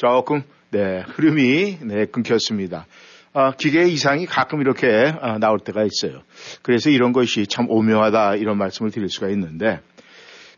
[0.00, 2.86] 조금 네 흐름이 네 끊겼습니다.
[3.34, 6.22] 아, 기계 이상이 가끔 이렇게 아, 나올 때가 있어요.
[6.62, 9.80] 그래서 이런 것이 참 오묘하다 이런 말씀을 드릴 수가 있는데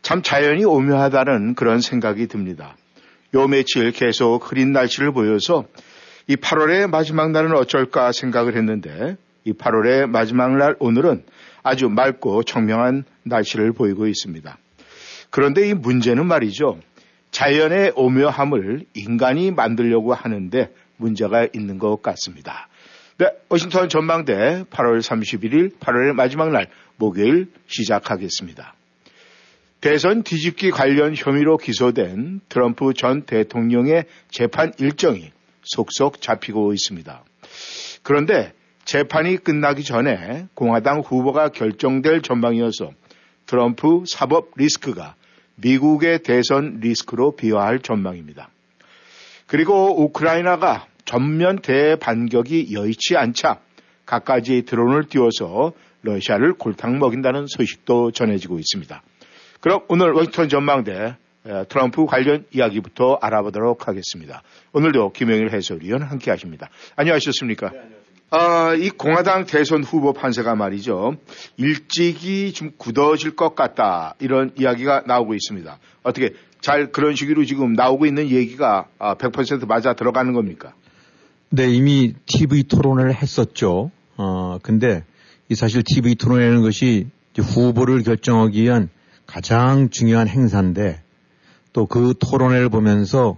[0.01, 2.77] 참 자연이 오묘하다는 그런 생각이 듭니다.
[3.33, 5.65] 요 며칠 계속 흐린 날씨를 보여서
[6.27, 11.25] 이 8월의 마지막 날은 어쩔까 생각을 했는데 이 8월의 마지막 날 오늘은
[11.63, 14.57] 아주 맑고 청명한 날씨를 보이고 있습니다.
[15.31, 16.79] 그런데 이 문제는 말이죠.
[17.33, 22.69] 자연의 오묘함을 인간이 만들려고 하는데 문제가 있는 것 같습니다.
[23.17, 28.75] 네, 워싱턴 전망대 8월 31일 8월의 마지막 날 목요일 시작하겠습니다.
[29.81, 35.31] 대선 뒤집기 관련 혐의로 기소된 트럼프 전 대통령의 재판 일정이
[35.63, 37.23] 속속 잡히고 있습니다.
[38.03, 38.53] 그런데
[38.85, 42.91] 재판이 끝나기 전에 공화당 후보가 결정될 전망이어서
[43.47, 45.15] 트럼프 사법 리스크가
[45.55, 48.49] 미국의 대선 리스크로 비화할 전망입니다.
[49.47, 53.59] 그리고 우크라이나가 전면 대반격이 여의치 않자
[54.05, 59.01] 갖가지 드론을 띄워서 러시아를 골탕 먹인다는 소식도 전해지고 있습니다.
[59.61, 61.15] 그럼 오늘 워싱턴 전망대
[61.69, 64.43] 트럼프 관련 이야기부터 알아보도록 하겠습니다.
[64.73, 66.69] 오늘도 김영일 해설위원 함께 하십니다.
[66.95, 67.69] 안녕하셨습니까?
[67.69, 67.81] 네,
[68.35, 71.17] 아, 이 공화당 대선 후보 판세가 말이죠.
[71.57, 74.15] 일찍이 좀 굳어질 것 같다.
[74.17, 75.77] 이런 이야기가 나오고 있습니다.
[76.01, 80.73] 어떻게 잘 그런 식으로 지금 나오고 있는 얘기가 100% 아, 맞아 들어가는 겁니까?
[81.49, 83.91] 네, 이미 TV 토론을 했었죠.
[84.17, 85.03] 어, 근데
[85.49, 87.05] 이 사실 TV 토론이라는 것이
[87.37, 88.89] 후보를 결정하기 위한
[89.27, 91.03] 가장 중요한 행사인데
[91.71, 93.37] 또 그 토론회를 보면서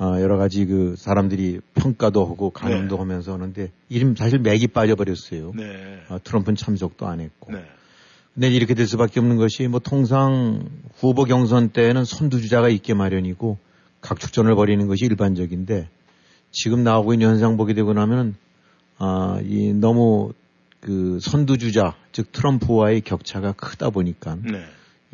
[0.00, 3.00] 어, 여러 가지 그 사람들이 평가도 하고 강연도 네.
[3.00, 5.52] 하면서 하는데 이름 사실 맥이 빠져버렸어요.
[5.54, 6.00] 네.
[6.08, 7.52] 어, 트럼프는 참석도 안 했고.
[7.52, 7.62] 네.
[8.32, 13.58] 근데 이렇게 될 수밖에 없는 것이 뭐 통상 후보 경선 때는 선두주자가 있게 마련이고
[14.00, 15.90] 각축전을 벌이는 것이 일반적인데
[16.50, 18.36] 지금 나오고 있는 현상 보게 되고 나면
[18.96, 20.32] 아, 이 너무
[20.80, 24.64] 그 선두주자 즉 트럼프와의 격차가 크다 보니까 네.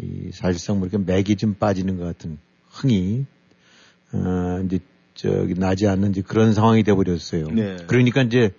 [0.00, 3.26] 이 사실상 뭐 이렇게 맥이 좀 빠지는 것 같은 흥이
[4.12, 4.78] 어, 이제
[5.15, 7.49] 저기 나지 않는 이제 그런 상황이 돼버렸어요.
[7.49, 7.77] 네.
[7.87, 8.53] 그러니까 이제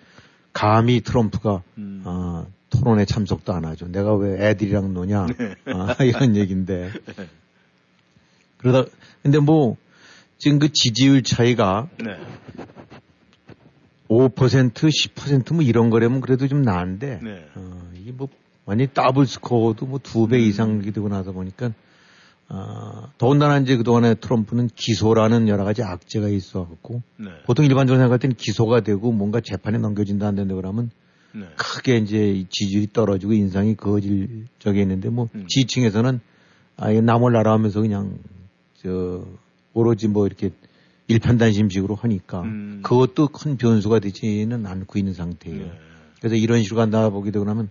[0.54, 2.02] 감히 트럼프가 음.
[2.06, 3.88] 어, 토론에 참석도 안 하죠.
[3.88, 5.56] 내가 왜 애들이랑 노냐 네.
[5.74, 6.92] 아, 이런 얘기인데
[8.58, 8.90] 그러다
[9.24, 9.78] 근데 뭐
[10.38, 12.18] 지금 그 지지율 차이가 네.
[14.10, 17.46] 5% 10%뭐 이런 거라면 그래도 좀 나은데 네.
[17.56, 18.28] 어, 이게 뭐
[18.66, 20.42] 완전 히 더블 스코어도 뭐 두배 음.
[20.42, 21.72] 이상 되고 나서 보니까
[22.50, 27.30] 어, 더군다나 이제 그동안에 트럼프는 기소라는 여러 가지 악재가 있어갖고 네.
[27.46, 30.90] 보통 일반적으로 생각할 때는 기소가 되고 뭔가 재판에 넘겨진다 안 된다 그러면
[31.34, 31.46] 네.
[31.58, 35.46] 크게 이제 지지율이 떨어지고 인상이 거질 적에 있는데 뭐 음.
[35.48, 36.22] 지층에서는
[36.78, 38.18] 아예 나몰라라 하면서 그냥
[38.76, 39.26] 저
[39.74, 40.52] 오로지 뭐 이렇게
[41.08, 42.80] 일편단심식으로 하니까 음.
[42.84, 45.66] 그것도 큰 변수가 되지는 않고 있는 상태예요.
[45.66, 45.72] 네.
[46.20, 47.70] 그래서 이런 식으로 간다 보게 되고 나면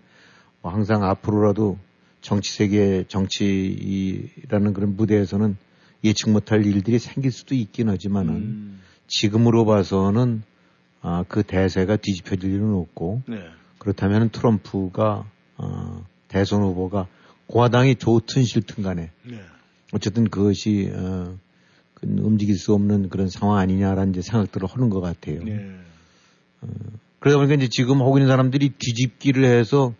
[0.61, 1.79] 뭐 항상 앞으로라도
[2.27, 5.57] 정치 세계 정치라는 그런 무대에서는
[6.03, 8.81] 예측 못할 일들이 생길 수도 있긴 하지만은 음.
[9.07, 10.43] 지금으로 봐서는
[11.03, 13.37] 아, 그 대세가 뒤집혀질 일은 없고 네.
[13.79, 15.25] 그렇다면 트럼프가
[15.57, 17.07] 어, 대선 후보가
[17.47, 19.41] 공화당이 좋든 싫든 간에 네.
[19.93, 21.39] 어쨌든 그것이 어,
[21.95, 25.45] 그 움직일 수 없는 그런 상황 아니냐라는 이제 생각들을 하는 것 같아요.
[25.45, 25.77] 네.
[26.63, 26.67] 어,
[27.21, 29.95] 그러다 보니까 이제 지금 하고 있는 사람들이 뒤집기를 해서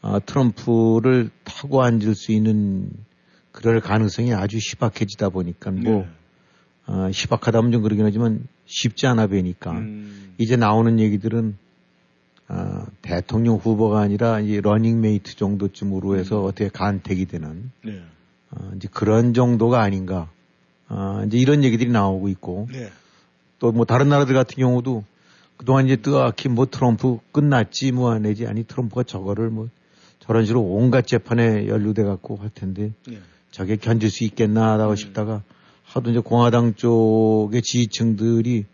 [0.00, 2.90] 어, 트럼프를 타고 앉을 수 있는
[3.52, 6.08] 그럴 가능성이 아주 희박해지다 보니까 뭐 네.
[6.86, 10.34] 어, 희박하다면 좀 그러긴 하지만 쉽지 않아 보이니까 음.
[10.38, 11.56] 이제 나오는 얘기들은
[12.48, 16.46] 어, 대통령 후보가 아니라 이제 러닝메이트 정도쯤으로 해서 음.
[16.46, 18.02] 어떻게 간택이 되는 네.
[18.50, 20.30] 어, 이제 그런 정도가 아닌가
[20.88, 22.90] 어, 이제 이런 얘기들이 나오고 있고 네.
[23.58, 25.04] 또뭐 다른 나라들 같은 경우도
[25.56, 29.68] 그동안 이제 뜨악히 뭐 트럼프 끝났지 뭐 내지 아니 트럼프가 저거를 뭐
[30.28, 33.18] 저런 식으로 온갖 재판에 연루돼 갖고 할 텐데 네.
[33.50, 34.96] 저게 견딜 수 있겠나 하고 음.
[34.96, 35.42] 싶다가
[35.84, 38.66] 하도 이제 공화당 쪽의 지지층들이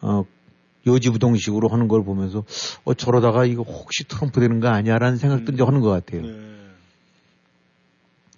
[0.00, 0.24] 어
[0.88, 2.42] 요지부동식으로 하는 걸 보면서
[2.82, 5.54] 어 저러다가 이거 혹시 트럼프 되는 거 아니야라는 생각도 음.
[5.54, 6.22] 이제 하는 것 같아요.
[6.22, 6.32] 네.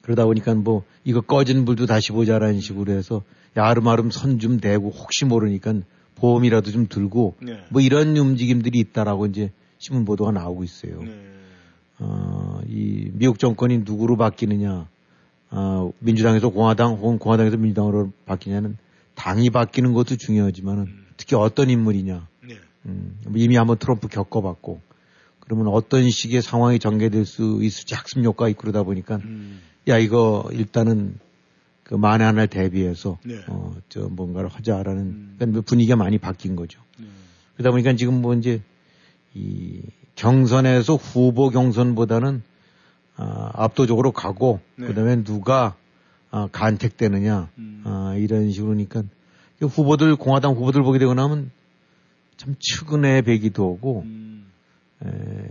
[0.03, 3.23] 그러다 보니까 뭐 이거 꺼진 불도 다시 보자라는 식으로 해서
[3.57, 5.73] 야름아름 선 좀 대고 혹시 모르니까
[6.17, 7.61] 보험이라도 좀 들고 네.
[7.71, 11.03] 뭐 이런 움직임들이 있다라고 이제 신문 보도가 나오고 있어요.
[11.03, 11.33] 네.
[12.03, 14.89] 어, 이 미국 정권이 누구로 바뀌느냐,
[15.51, 18.77] 어, 민주당에서 공화당 혹은 공화당에서 민주당으로 바뀌냐는
[19.15, 21.07] 당이 바뀌는 것도 중요하지만은 음.
[21.17, 22.27] 특히 어떤 인물이냐.
[22.49, 22.57] 네.
[22.87, 24.81] 음, 이미 한번 트럼프 겪어봤고
[25.39, 29.61] 그러면 어떤 식의 상황이 전개될 수 있을지 학습 효과가 있고 그러다 보니까 음.
[29.87, 31.19] 야 이거 일단은
[31.85, 33.37] 그 만에 하나를 대비해서 네.
[33.47, 35.35] 어저 뭔가를 하자라는 음.
[35.39, 36.81] 그러니까 분위기가 많이 바뀐 거죠.
[36.99, 37.07] 네.
[37.55, 38.61] 그러다 보니까 지금 뭐 이제
[39.35, 39.83] 이
[40.17, 42.43] 경선에서 후보 경선보다는
[43.17, 44.87] 아, 압도적으로 가고 네.
[44.87, 45.77] 그다음에 누가
[46.31, 47.83] 아, 간택되느냐 음.
[47.85, 49.03] 아, 이런 식으로니까
[49.61, 51.51] 후보들 공화당 후보들 보게 되고 나면
[52.37, 54.47] 참 측은해 배기도 오고 음.
[55.05, 55.09] 에,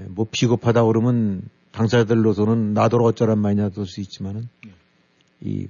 [0.10, 4.72] 뭐 비겁하다 그러면 당사자들로서는 나더러 어쩌란 말이냐 될수 있지만은 네.
[5.42, 5.68] 이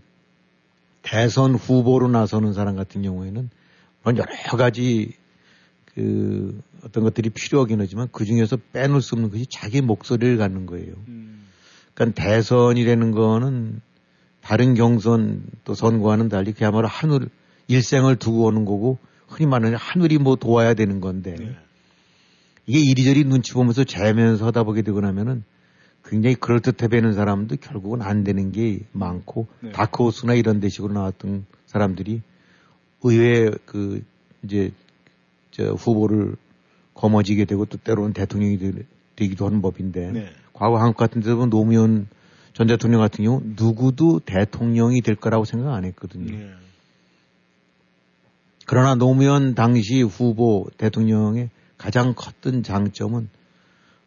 [1.03, 3.49] 대선 후보로 나서는 사람 같은 경우에는
[4.05, 5.13] 여러 가지
[5.93, 10.93] 그 어떤 것들이 필요하긴 하지만 그 중에서 빼놓을 수 없는 것이 자기 목소리를 갖는 거예요.
[11.07, 11.47] 음.
[11.93, 13.81] 그러니까 대선이라는 거는
[14.41, 17.29] 다른 경선 또 선거와는 달리 그야말로 하늘
[17.67, 18.97] 일생을 두고 오는 거고
[19.27, 21.55] 흔히 말하는 하늘이 뭐 도와야 되는 건데 네.
[22.65, 25.43] 이게 이리저리 눈치 보면서 재면서 하다 보게 되고 나면은
[26.03, 29.71] 굉장히 그럴듯해 보이는 사람도 결국은 안 되는 게 많고 네.
[29.71, 32.21] 다크호스나 이런 데식으로 나왔던 사람들이
[33.03, 34.03] 의회 그
[34.43, 34.71] 이제
[35.51, 36.35] 저 후보를
[36.93, 38.71] 거머쥐게 되고 또 때로는 대통령이 되,
[39.27, 40.29] 기도 하는 법인데 네.
[40.53, 42.07] 과거 한국 같은 데서 노무현
[42.53, 46.35] 전 대통령 같은 경우 누구도 대통령이 될 거라고 생각 안 했거든요.
[46.35, 46.51] 네.
[48.65, 53.29] 그러나 노무현 당시 후보 대통령의 가장 컸던 장점은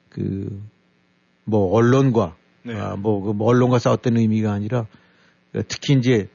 [0.08, 0.74] 그
[1.44, 2.74] 뭐 언론과 네.
[2.74, 4.86] 아, 뭐, 그 뭐 언론과 싸웠던 의미가 아니라
[5.68, 6.28] 특히 이제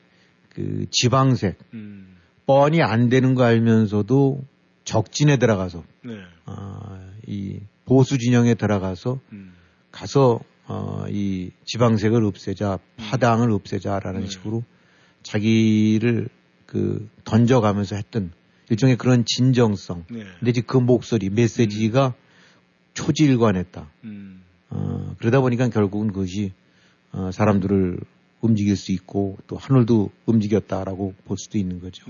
[0.50, 2.16] 그 지방색 음.
[2.46, 4.42] 뻔히 안 되는 거 알면서도
[4.90, 6.14] 적진에 들어가서 네.
[6.48, 9.54] 어, 이 보수 진영에 들어가서 음.
[9.92, 12.98] 가서 어, 이 지방색을 없애자, 음.
[12.98, 14.28] 파당을 없애자라는 네.
[14.28, 14.64] 식으로
[15.22, 16.30] 자기를
[16.66, 18.32] 그 던져가면서 했던
[18.72, 20.06] 일종의 그런 진정성.
[20.10, 20.24] 네.
[20.40, 22.14] 근데 이제 그 목소리, 메시지가 음.
[22.96, 23.92] 초지일관했다.
[24.06, 24.42] 음.
[24.72, 26.54] 어, 그러다 보니까 결국은 그것이
[27.12, 28.00] 어, 사람들을
[28.42, 32.10] 움직일 수 있고 또 하늘도 움직였다라고 볼 수도 있는 거죠.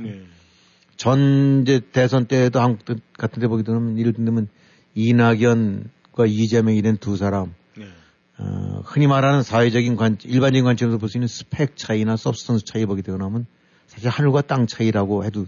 [0.99, 1.03] 네.
[1.03, 2.85] 전 이제 대선 때도 한국
[3.17, 4.49] 같은 데 보게 되면 예를 들면
[4.95, 7.85] 이낙연과 이재명이 된 두 사람 네.
[8.37, 13.01] 어, 흔히 말하는 사회적인 관 일반적인 관점에서 볼 수 있는 스펙 차이나 substance 차이 보게
[13.01, 13.45] 되고 나면
[13.87, 15.45] 사실 하늘과 땅 차이라고 해도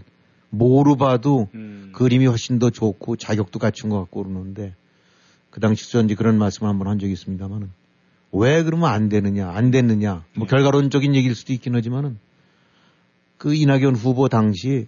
[0.50, 1.92] 모르 봐도 음.
[1.94, 4.74] 그림이 훨씬 더 좋고 자격도 갖춘 것 같고 그러는데
[5.50, 7.70] 그 당시 전지 그런 말씀을 한번 한 적이 있습니다만은
[8.32, 10.50] 왜 그러면 안 되느냐 안 됐느냐 뭐 네.
[10.50, 12.18] 결과론적인 얘기일 수도 있긴 하지만은
[13.36, 14.86] 그 이낙연 후보 당시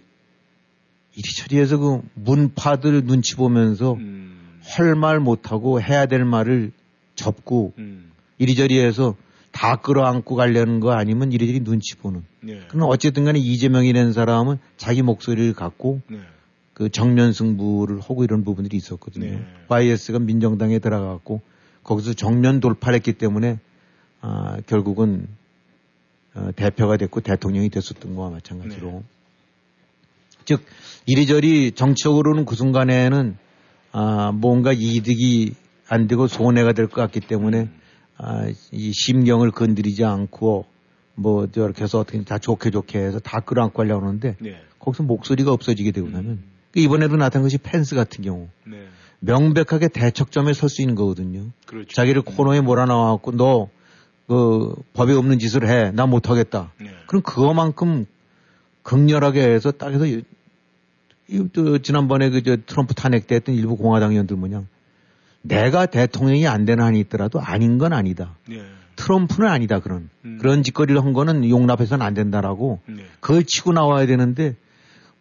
[1.15, 4.59] 이리저리 해서 그 문파들 눈치 보면서 음.
[4.63, 6.71] 할말 못하고 해야 될 말을
[7.15, 8.11] 접고 음.
[8.37, 9.15] 이리저리 해서
[9.51, 12.23] 다 끌어안고 가려는 거 아니면 이리저리 눈치 보는.
[12.41, 12.59] 네.
[12.67, 16.19] 그럼 어쨌든 간에 이재명이라는 사람은 자기 목소리를 갖고 네.
[16.73, 19.25] 그 정면 승부를 하고 이런 부분들이 있었거든요.
[19.25, 19.45] 네.
[19.69, 21.41] YS가 민정당에 들어갔고
[21.83, 23.59] 거기서 정면 돌파를 했기 때문에
[24.19, 25.27] 아, 결국은
[26.33, 29.03] 어, 대표가 됐고 대통령이 됐었던 거와 마찬가지로.
[30.45, 30.55] 네.
[30.55, 30.65] 즉
[31.05, 33.37] 이리저리 정치적으로는 그 순간에는
[33.91, 35.53] 아, 뭔가 이득이
[35.87, 37.69] 안 되고 손해가 될 것 같기 때문에
[38.17, 40.65] 아, 이 심경을 건드리지 않고
[41.15, 44.61] 뭐 저렇게 해서 어떻게 다 좋게 좋게 해서 다 끌어안고 하려고 하는데 네.
[44.79, 46.43] 거기서 목소리가 없어지게 되고 나면 음.
[46.75, 48.87] 이번에도 나타난 것이 펜스 같은 경우 네.
[49.19, 51.47] 명백하게 대척점에 설 수 있는 거거든요.
[51.65, 51.87] 그렇죠.
[51.93, 53.69] 자기를 코너에 몰아넣어갖고 너
[54.27, 55.91] 그 법에 없는 짓을 해.
[55.91, 56.71] 나 못하겠다.
[56.81, 56.89] 네.
[57.07, 58.05] 그럼 그거만큼
[58.81, 60.23] 극렬하게 해서 딱 해서 이
[61.53, 64.63] 또 지난번에 그 저 트럼프 탄핵 때 했던 일부 공화당 의원들 뭐냐
[65.41, 68.35] 내가 대통령이 안 되는 한이 있더라도 아닌 건 아니다.
[68.47, 68.61] 네.
[68.95, 70.37] 트럼프는 아니다 그런 음.
[70.39, 73.05] 그런 짓거리를 한 거는 용납해서는 안 된다라고 네.
[73.19, 74.55] 그걸 치고 나와야 되는데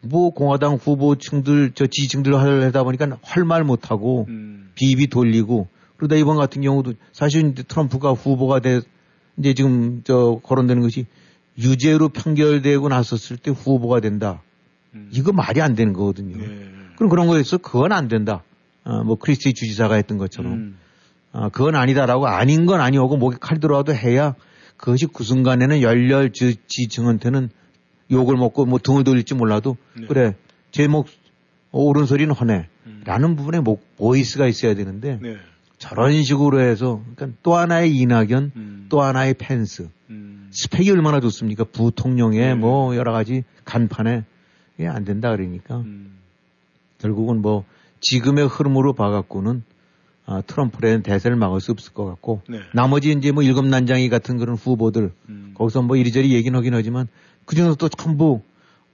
[0.00, 4.70] 뭐 공화당 후보층들 저 지지층들 하다 보니까 할 말 못하고 음.
[4.74, 8.80] 비비 돌리고 그러다 이번 같은 경우도 사실 이제 트럼프가 후보가 돼
[9.38, 11.06] 이제 지금 저 거론되는 것이
[11.58, 14.42] 유죄로 판결되고 나섰을 때 후보가 된다.
[14.94, 15.08] 음.
[15.12, 16.36] 이거 말이 안 되는 거거든요.
[16.36, 16.68] 네.
[16.96, 18.42] 그럼 그런 거에서 그건 안 된다.
[18.84, 20.78] 어, 뭐 크리스티 주지사가 했던 것처럼 음.
[21.32, 24.34] 어, 그건 아니다라고 아닌 건 아니오고 목에 칼 들어와도 해야
[24.76, 27.50] 그것이 그 순간에는 열렬 지층한테는
[28.10, 30.06] 욕을 먹고 뭐 등을 돌릴지 몰라도 네.
[30.06, 30.34] 그래
[30.70, 31.06] 제목
[31.72, 33.02] 옳은 소리는 허네 음.
[33.04, 35.36] 라는 부분에 목 voice가 있어야 되는데 네.
[35.78, 38.86] 저런 식으로 해서 그러니까 또 하나의 이낙연 음.
[38.88, 40.50] 또 하나의 펜스 음.
[40.52, 41.64] 스펙이 얼마나 좋습니까?
[41.64, 42.54] 부통령에 네.
[42.54, 44.24] 뭐 여러 가지 간판에
[44.78, 46.18] 이게 안 된다 그러니까 음.
[46.98, 47.64] 결국은 뭐
[48.00, 49.62] 지금의 흐름으로 봐갖고는
[50.26, 52.60] 아, 트럼프라는 대세를 막을 수 없을 것 같고 네.
[52.72, 55.54] 나머지 이제 뭐 일곱 난장이 같은 그런 후보들 음.
[55.54, 57.08] 거기서 뭐 이리저리 얘기는 하긴 하지만
[57.44, 58.40] 그중에서 또 전부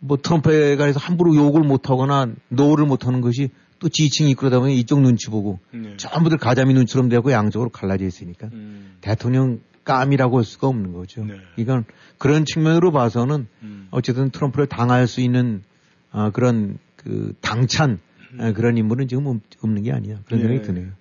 [0.01, 5.31] 뭐 트럼프에 관해서 함부로 욕을 못하거나 no를 못하는 것이 또 지지층이 그러다 보니 이쪽 눈치
[5.31, 5.97] 보고 네.
[5.97, 8.97] 전부들 가자미 눈처럼 되고 양쪽으로 갈라져 있으니까 음.
[9.01, 11.25] 대통령 감이라고 할 수가 없는 거죠.
[11.25, 11.35] 네.
[11.57, 11.85] 이건
[12.19, 13.89] 그런 측면으로 봐서는 음.
[13.91, 15.63] 어쨌든 트럼프를 당할 수 있는
[16.12, 17.99] 아, 그런 그 당찬
[18.38, 20.19] 아, 그런 인물은 지금 없는 게 아니야.
[20.26, 20.49] 그런 네.
[20.49, 20.93] 생각이 드네요.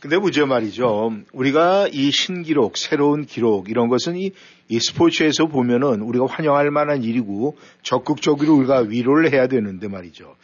[0.00, 1.12] 근데 문제 말이죠.
[1.34, 4.32] 우리가 이 신기록, 새로운 기록 이런 것은 이,
[4.68, 10.36] 이 스포츠에서 보면은 우리가 환영할 만한 일이고 적극적으로 우리가 위로를 해야 되는데 말이죠.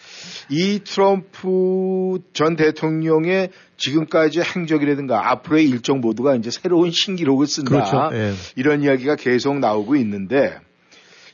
[0.51, 3.49] 이 트럼프 전 대통령의
[3.79, 7.71] 지금까지 행적이라든가 앞으로의 일정 모두가 이제 새로운 신기록을 쓴다.
[7.71, 8.11] 그렇죠.
[8.11, 8.35] 네.
[8.57, 10.59] 이런 이야기가 계속 나오고 있는데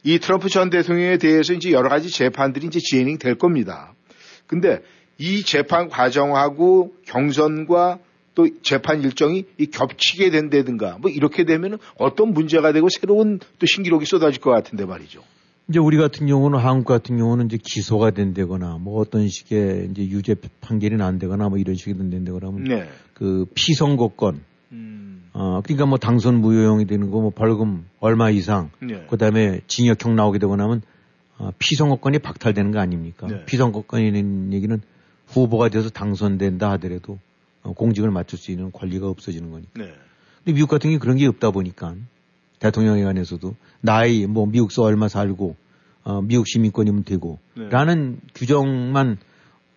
[0.04, 3.94] 이 트럼프 전 대통령에 대해서 이제 여러 가지 재판들이 이제 진행 될 겁니다.
[4.46, 4.80] 근데
[5.18, 7.98] 이 재판 과정하고 경선과
[8.34, 14.40] 또 재판 일정이 겹치게 된다든가 뭐 이렇게 되면 어떤 문제가 되고 새로운 또 신기록이 쏟아질
[14.40, 15.22] 것 같은데 말이죠.
[15.68, 20.34] 이제 우리 같은 경우는 한국 같은 경우는 이제 기소가 된다거나 뭐 어떤 식의 이제 유죄
[20.60, 22.88] 판결이 난다거나 뭐 이런 식이 된다거나 하면 네.
[23.14, 24.40] 그 피선거권
[24.72, 25.01] 음.
[25.34, 29.06] 어 그러니까 뭐 당선 무효형이 되는 거 뭐 벌금 얼마 이상 네.
[29.08, 30.82] 그 다음에 징역형 나오게 되거나 하면
[31.38, 33.26] 어, 피선거권이 박탈되는 거 아닙니까?
[33.26, 33.44] 네.
[33.46, 34.80] 피선거권이라는 얘기는
[35.28, 37.18] 후보가 돼서 당선된다 하더라도
[37.62, 39.70] 어, 공직을 맡을 수 있는 권리가 없어지는 거니까.
[39.76, 39.92] 네.
[40.44, 41.94] 근데 미국 같은 게 그런 게 없다 보니까
[42.58, 45.56] 대통령에 관해서도 나이 뭐 미국서 얼마 살고
[46.04, 47.68] 어, 미국 시민권이면 되고 네.
[47.70, 49.16] 라는 규정만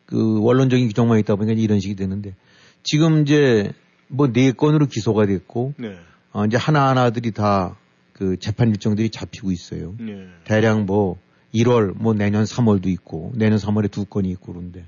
[0.06, 2.36] 그 원론적인 규정만 있다 보니까 이런 식이 되는데
[2.84, 3.72] 지금 이제
[4.08, 5.98] 뭐 네 건으로 기소가 됐고 네.
[6.32, 7.76] 어, 이제 하나하나들이 다
[8.16, 9.94] 그 재판 일정들이 잡히고 있어요.
[10.00, 10.28] 네.
[10.46, 11.18] 대략 뭐
[11.54, 14.86] 1월 뭐 내년 3월도 있고 내년 3월에 두 건이 있고 그런데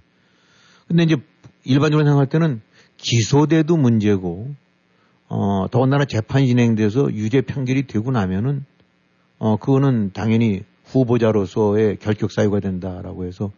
[0.88, 1.18] 근데 이제
[1.66, 2.62] 일반적으로 생각할 때는
[2.96, 4.56] 기소돼도 문제고
[5.28, 8.64] 어 더군다나 재판이 진행돼서 유죄 판결이 되고 나면은
[9.40, 13.52] 어 그거는 당연히 후보자로서의 결격 사유가 된다라고 해서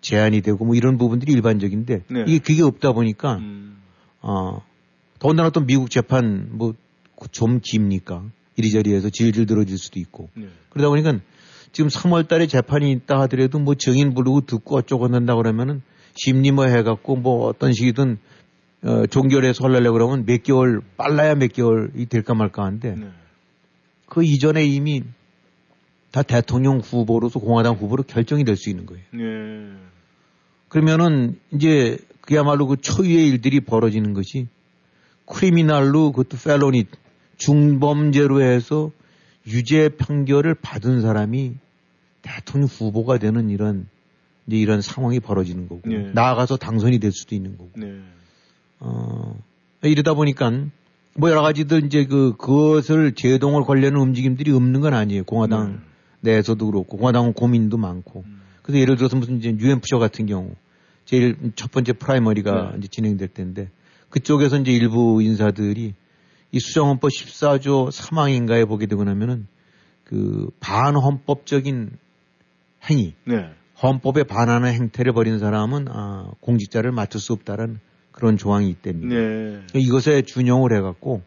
[0.00, 2.24] 제한이 되고 뭐 이런 부분들이 일반적인데 네.
[2.26, 3.76] 이게 그게 없다 보니까 음.
[4.20, 4.62] 어
[5.22, 6.74] 더군다나 또 미국 재판 뭐
[7.30, 8.24] 좀 깁니까
[8.56, 10.48] 이리저리 해서 질질 들어질 수도 있고 네.
[10.70, 11.20] 그러다 보니까
[11.72, 15.82] 지금 3월 달에 재판이 있다 하더라도 뭐 증인 부르고 듣고 어쩌고 한다 그러면은
[16.14, 18.18] 심리 뭐 해갖고 뭐 어떤 식이든
[18.84, 23.06] 어, 종결해서 하려고 그러면 몇 개월, 빨라야 몇 개월이 될까 말까 하는데 네.
[24.06, 25.02] 그 이전에 이미
[26.10, 29.04] 다 대통령 후보로서 공화당 후보로 결정이 될 수 있는 거예요.
[29.12, 29.78] 네.
[30.68, 34.48] 그러면은 이제 그야말로 그 초유의 일들이 벌어지는 것이
[35.26, 36.86] 크리미널로 그것도 펠로니
[37.36, 38.90] 중범죄로 해서
[39.46, 41.54] 유죄 판결을 받은 사람이
[42.22, 43.88] 대통령 후보가 되는 이런
[44.46, 46.10] 이제 이런 상황이 벌어지는 거고 네.
[46.12, 48.00] 나아가서 당선이 될 수도 있는 거고 네.
[48.80, 49.36] 어
[49.82, 50.50] 이러다 보니까
[51.16, 55.72] 뭐 여러 가지들 이제 그 그것을 제동을 걸려는 움직임들이 없는 건 아니에요 공화당
[56.20, 56.32] 네.
[56.32, 58.42] 내에서도 그렇고 공화당은 고민도 많고 음.
[58.62, 60.54] 그래서 예를 들어서 무슨 이제 유엔프쇼 같은 경우
[61.04, 62.78] 제일 첫 번째 primary가 네.
[62.78, 63.70] 이제 진행될 텐데
[64.12, 65.94] 그쪽에서 이제 일부 인사들이
[66.52, 69.46] 이 수정헌법 14조 3항인가에 보게 되고 나면은
[70.04, 71.90] 그 반헌법적인
[72.90, 73.50] 행위 네.
[73.82, 77.80] 헌법에 반하는 행태를 벌인 사람은 아, 공직자를 맡을 수 없다는
[78.12, 79.14] 그런 조항이 있답니다.
[79.14, 79.62] 네.
[79.74, 81.22] 이것에 준용을 해갖고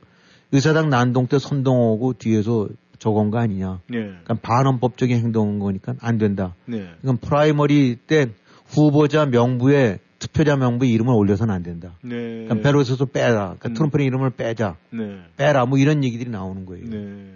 [0.51, 3.82] 의사당 난동 때 선동하고 뒤에서 저건 거 아니냐.
[3.89, 3.98] 네.
[3.98, 6.54] 그러니까 반헌법적인 행동인 거니까 안 된다.
[6.65, 6.88] 네.
[7.01, 8.30] 그러 primary 때
[8.68, 11.96] 후보자 명부에 투표자 명부에 이름을 올려서는 안 된다.
[12.01, 12.10] 네.
[12.15, 13.55] 그러니까 베로에서도 빼라.
[13.60, 13.74] 그러니까 음.
[13.74, 14.77] 트럼프의 이름을 빼자.
[14.91, 15.22] 네.
[15.38, 15.65] 빼라.
[15.65, 16.86] 뭐 이런 얘기들이 나오는 거예요.
[16.89, 17.36] 네.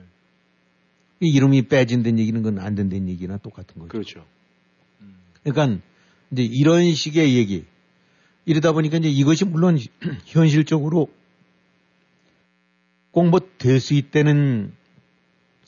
[1.21, 3.89] 이 이름이 빼진다는 얘기는 건 안 된다는 얘기나 똑같은 거죠.
[3.89, 4.25] 그렇죠.
[5.43, 5.81] 그러니까
[6.31, 7.65] 이제 이런 식의 얘기.
[8.45, 9.77] 이러다 보니까 이제 이것이 물론
[10.25, 11.09] 현실적으로
[13.11, 14.71] 공부될 수 있다는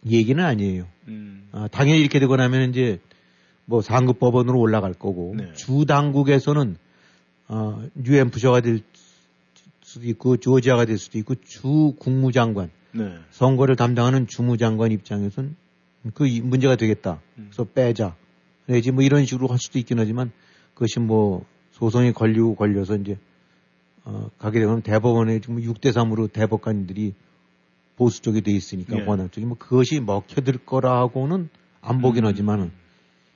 [0.06, 0.88] 얘기는 아니에요.
[1.08, 1.48] 음.
[1.52, 3.00] 아, 당연히 이렇게 되고 나면 이제
[3.66, 5.54] 뭐 상급 법원으로 올라갈 거고 네.
[5.54, 6.78] 주 당국에서는
[7.54, 8.82] 어, 유엔 부셔가 될
[9.82, 13.18] 수도 있고 조지아가 될 수도 있고 주 국무장관 네.
[13.30, 15.58] 선거를 담당하는 주무장관 입장에서는
[16.14, 17.22] 그 문제가 되겠다.
[17.38, 17.50] 음.
[17.52, 18.16] 그래서 빼자.
[18.68, 20.32] 내지 뭐 이런 식으로 할 수도 있긴 하지만
[20.76, 23.18] 그것이 뭐 소송이 걸리고 걸려서 이제
[24.06, 27.14] 어, 가게 되면 대법원에 지금 6대 3으로 대법관들이
[27.98, 29.02] 보수 쪽에 돼 있으니까 예.
[29.04, 31.50] 원활 쪽이 뭐 그것이 먹혀들 거라고는
[31.82, 32.30] 안 보긴 음.
[32.30, 32.72] 하지만은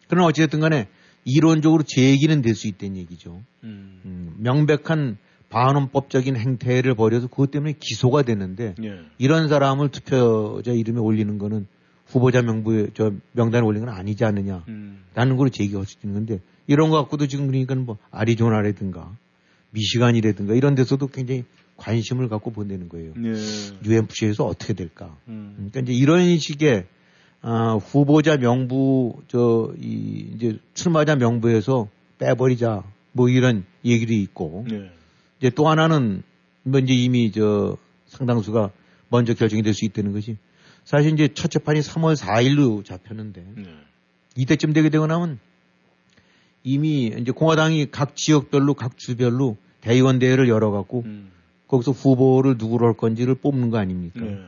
[0.07, 0.87] 그러나 어찌됐든 간에
[1.25, 3.41] 이론적으로 제기는 될 수 있다는 얘기죠.
[3.63, 3.99] 음.
[4.05, 5.17] 음, 명백한
[5.49, 8.99] 반헌법적인 행태를 벌여서 그것 때문에 기소가 됐는데 예.
[9.17, 11.67] 이런 사람을 투표자 이름에 올리는 거는
[12.07, 15.37] 후보자 명부에 저 명단에 올린 건 아니지 않느냐라는 음.
[15.37, 19.15] 걸 제기할 수 있는 건데 이런 거 갖고도 지금 그러니까 뭐 아리조나라든가
[19.71, 21.43] 미시간이라든가 이런 데서도 굉장히
[21.77, 23.13] 관심을 갖고 보내는 거예요.
[23.17, 23.33] 네.
[23.83, 25.17] UNFC에서 어떻게 될까?
[25.27, 25.53] 음.
[25.57, 26.85] 그러니까 이제 이런 식의
[27.47, 31.87] 아, 후보자 명부 저 이 이제 출마자 명부에서
[32.17, 34.89] 빼버리자 뭐 이런 얘기도 있고 네.
[35.39, 36.23] 이제 또 하나는
[36.63, 38.71] 뭐 이제 이미 저 상당수가
[39.09, 40.37] 먼저 결정이 될 수 있다는 것이
[40.85, 43.63] 사실 이제 첫 재판이 3월 4일로 잡혔는데 네.
[44.35, 45.37] 이때쯤 되게 되고 나면
[46.63, 51.31] 이미 이제 공화당이 각 지역별로 각 주별로 대의원 대회를 열어갖고 음.
[51.67, 54.19] 거기서 후보를 누구로 할 건지를 뽑는 거 아닙니까?
[54.21, 54.39] 네.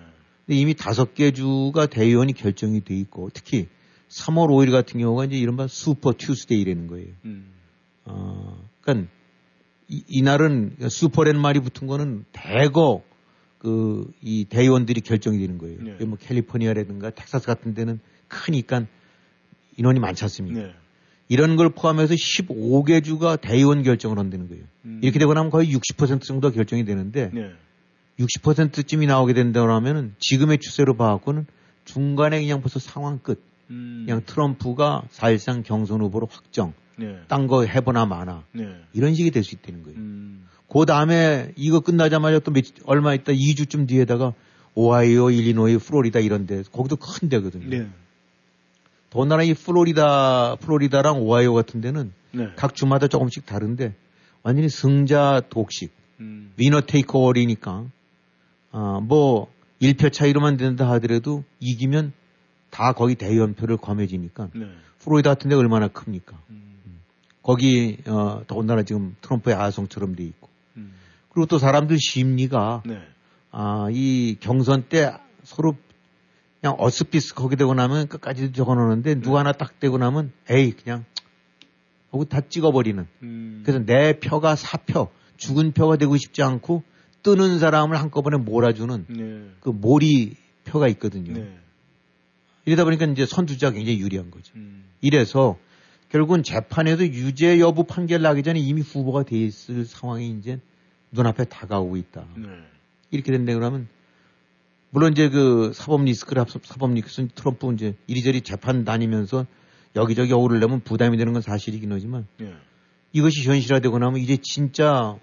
[0.47, 3.67] 이미 다섯 개 주가 대의원이 결정이 돼 있고 특히
[4.09, 7.07] 3월 5일 같은 경우가 이제 이른바 Super Tuesday라는 거예요.
[7.25, 7.51] 음.
[8.05, 9.11] 어, 그러니까
[9.89, 13.03] 이, 이날은 Super라는 말이 붙은 거는 대거
[13.59, 15.77] 그 이 대의원들이 결정이 되는 거예요.
[15.81, 16.05] 네.
[16.05, 18.85] 뭐 캘리포니아라든가 텍사스 같은 데는 크니까
[19.77, 20.59] 인원이 많지 않습니까?
[20.59, 20.73] 네.
[21.29, 24.63] 이런 걸 포함해서 15개 주가 대의원 결정을 한다는 거예요.
[24.85, 24.99] 음.
[25.03, 27.51] 이렇게 되고 나면 거의 60% 정도 결정이 되는데 네.
[28.19, 31.45] 60%쯤이 나오게 된다고 하면은 지금의 추세로 봐갖고는
[31.85, 33.41] 중간에 그냥 벌써 상황 끝.
[33.69, 34.03] 음.
[34.05, 36.73] 그냥 트럼프가 사실상 경선 후보로 확정.
[36.95, 37.19] 네.
[37.27, 38.43] 딴거 해보나 마나.
[38.53, 38.65] 네.
[38.93, 39.97] 이런 식이 될 수 있다는 거예요.
[39.99, 40.47] 음.
[40.67, 44.33] 그 다음에 이거 끝나자마자 또 며칠, 얼마 있다 2주쯤 뒤에다가
[44.73, 47.69] 오하이오, 일리노이, 플로리다 이런 데, 거기도 큰 데거든요.
[47.69, 47.87] 네.
[49.09, 52.49] 더군다나 이 플로리다, 플로리다랑 오하이오 같은 데는 네.
[52.55, 53.95] 각 주마다 조금씩 다른데
[54.43, 56.51] 완전히 승자 독식, 음.
[56.57, 57.85] 위너 테이크어리니까
[58.71, 62.13] 어, 뭐 1표 차이로만 된다 하더라도 이기면
[62.69, 64.67] 다 거기 대의원표를 거머쥐니까 네.
[64.99, 66.39] 플로리다 같은 데 얼마나 큽니까?
[66.49, 67.01] 음.
[67.41, 70.93] 거기 어, 더군다나 지금 트럼프의 아성처럼 돼 있고 음.
[71.29, 73.01] 그리고 또 사람들 심리가 네.
[73.51, 75.75] 아, 이 경선 때 서로
[76.59, 79.21] 그냥 어스피스 거기 되고 나면 끝까지 적어 놓는데 네.
[79.21, 81.05] 누가 하나 딱 되고 나면 에이 그냥
[82.11, 83.07] 하고 다 찍어버리는.
[83.23, 83.63] 음.
[83.65, 86.83] 그래서 내 표가 사표, 죽은 표가 되고 싶지 않고
[87.27, 89.49] 뜨는 사람을 한꺼번에 몰아주는 네.
[89.59, 91.33] 그 몰이 표가 있거든요.
[91.33, 91.57] 네.
[92.63, 94.53] 이러다 보니까 이제 선두자가 굉장히 유리한 거죠.
[94.55, 94.85] 음.
[95.01, 95.57] 이래서
[96.07, 100.61] 결국은 재판에도 유죄 여부 판결 나기 전에 이미 후보가 돼 있을 상황이 이제
[101.11, 102.25] 눈앞에 다가오고 있다.
[102.37, 102.47] 네.
[103.11, 103.89] 이렇게 된다 그러면
[104.89, 109.45] 물론 이제 그 사법 리스크를 사법 리스크 트럼프 이제 이리저리 재판 다니면서
[109.97, 112.53] 여기저기 오르려면 부담이 되는 건 사실이긴 하지만 예.
[113.11, 115.17] 이것이 현실화되고 나면 이제 진짜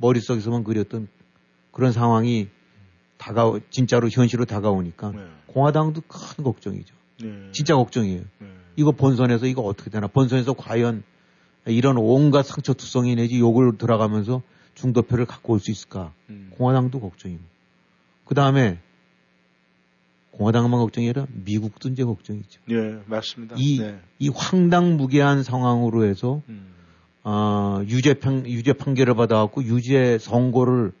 [0.00, 1.08] 머릿속에서만 그렸던
[1.72, 2.48] 그런 상황이
[3.18, 5.18] 다가오 진짜로 현실로 다가오니까 네.
[5.46, 6.94] 공화당도 큰 걱정이죠.
[7.22, 7.48] 네.
[7.52, 8.22] 진짜 걱정이에요.
[8.38, 8.46] 네.
[8.76, 10.06] 이거 본선에서 이거 어떻게 되나?
[10.06, 11.02] 본선에서 과연
[11.66, 14.42] 이런 온갖 상처투성이 내지 욕을 들어가면서
[14.74, 16.12] 중도표를 갖고 올 수 있을까?
[16.30, 16.50] 음.
[16.56, 17.42] 공화당도 걱정이고.
[18.24, 18.78] 그 다음에
[20.32, 22.60] 공화당만 걱정이 아니라 미국도 이제 걱정이죠.
[22.70, 23.54] 예, 맞습니다.
[23.58, 24.00] 이, 네.
[24.18, 26.72] 이 황당무계한 상황으로 해서, 음.
[27.22, 30.92] 어, 유죄 판, 유죄 판결을 받아갖고 유죄 선고를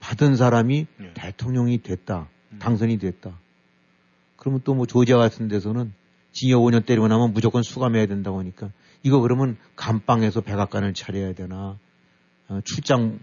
[0.00, 1.12] 받은 사람이 예.
[1.14, 2.28] 대통령이 됐다.
[2.52, 2.58] 음.
[2.58, 3.38] 당선이 됐다.
[4.36, 5.92] 그러면 또 뭐 조지아 같은 데서는
[6.32, 8.70] 징역 5년 때리고 나면 무조건 수감해야 된다고 하니까
[9.02, 11.78] 이거 그러면 감방에서 백악관을 차려야 되나
[12.48, 13.18] 어, 출장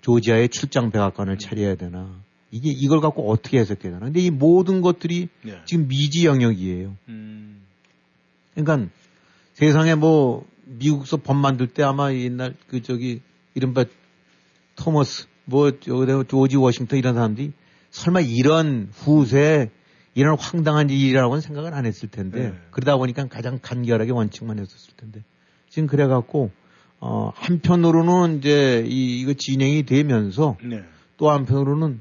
[0.00, 1.38] 조지아에 출장 백악관을 음.
[1.38, 5.60] 차려야 되나 이게 이걸 갖고 어떻게 해석해야 되나 근데 이 모든 것들이 네.
[5.66, 6.96] 지금 미지 영역이에요.
[7.08, 7.62] 음.
[8.54, 8.90] 그러니까
[9.54, 13.20] 세상에 뭐 미국서 법 만들 때 아마 옛날 그 저기
[13.54, 13.84] 이른바
[14.76, 17.52] 토머스 뭐 조지 워싱턴 이런 사람들이
[17.90, 19.70] 설마 이런 후세
[20.14, 22.54] 이런 황당한 일이라고는 생각을 안 했을 텐데 네.
[22.70, 25.24] 그러다 보니까 가장 간결하게 원칙만 했었을 텐데
[25.70, 26.50] 지금 그래갖고
[27.00, 30.82] 어 한편으로는 이제 이 이거 진행이 되면서 네.
[31.16, 32.00] 또 한편으로는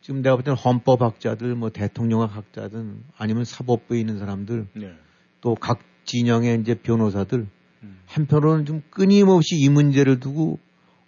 [0.00, 4.92] 지금 내가 볼 때는 헌법학자들 뭐 대통령학 학자든 아니면 사법부에 있는 사람들 네.
[5.40, 7.48] 또각 진영의 이제 변호사들
[7.82, 8.00] 음.
[8.06, 10.58] 한편으로는 좀 끊임없이 이 문제를 두고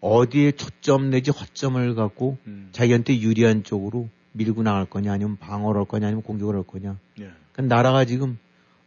[0.03, 2.69] 어디에 초점 내지 허점을 갖고 음.
[2.73, 6.99] 자기한테 유리한 쪽으로 밀고 나갈 거냐 아니면 방어를 할 거냐 아니면 공격을 할 거냐.
[7.21, 7.31] 예.
[7.53, 8.37] 그 나라가 지금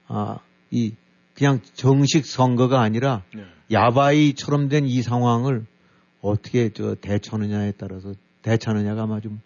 [0.08, 0.40] 아,
[0.72, 0.94] 이
[1.34, 3.46] 그냥 정식 선거가 아니라 예.
[3.72, 5.66] 야바이처럼 된 이 상황을
[6.22, 9.40] 어떻게 저 대처하느냐에 따라서 대처하느냐가 아마 좀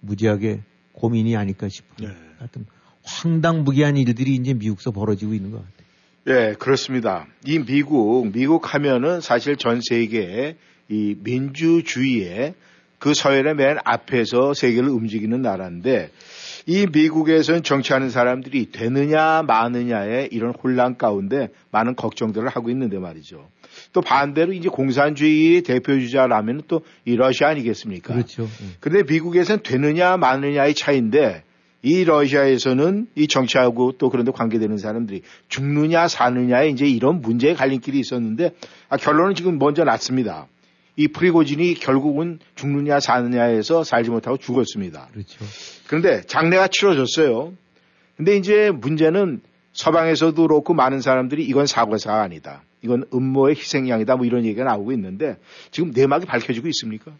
[0.00, 2.08] 무지하게 고민이 아닐까 싶어요.
[2.08, 2.14] 예.
[2.38, 2.64] 하여튼
[3.02, 5.80] 황당무계한 일들이 이제 미국서 벌어지고 있는 것 같아요.
[6.24, 7.26] 네, 그렇습니다.
[7.44, 10.56] 이 미국, 미국 하면은 사실 전 세계에
[10.90, 12.54] 이 민주주의의
[12.98, 16.10] 그 서열의 맨 앞에서 세계를 움직이는 나라인데
[16.66, 23.48] 이 미국에서는 정치하는 사람들이 되느냐 마느냐의 이런 혼란 가운데 많은 걱정들을 하고 있는데 말이죠.
[23.92, 28.12] 또 반대로 이제 공산주의 대표주자라면 또 이 러시아 아니겠습니까?
[28.12, 28.46] 그렇죠.
[28.80, 31.44] 그런데 미국에서는 되느냐 마느냐의 차이인데
[31.82, 38.50] 이 러시아에서는 이 정치하고 또 그런데 관계되는 사람들이 죽느냐 사느냐에 이제 이런 문제의 갈림길이 있었는데
[38.90, 40.46] 아, 결론은 지금 먼저 났습니다.
[41.00, 45.08] 이 프리고진이 결국은 죽느냐 사느냐에서 살지 못하고 죽었습니다.
[45.12, 45.42] 그렇죠.
[45.86, 47.54] 그런데 장례가 치러졌어요.
[48.18, 49.40] 근데 이제 문제는
[49.72, 52.64] 서방에서도 그렇고 많은 사람들이 이건 사고사가 아니다.
[52.82, 54.16] 이건 음모의 희생양이다.
[54.16, 55.38] 뭐 이런 얘기가 나오고 있는데
[55.70, 57.12] 지금 내막이 밝혀지고 있습니까?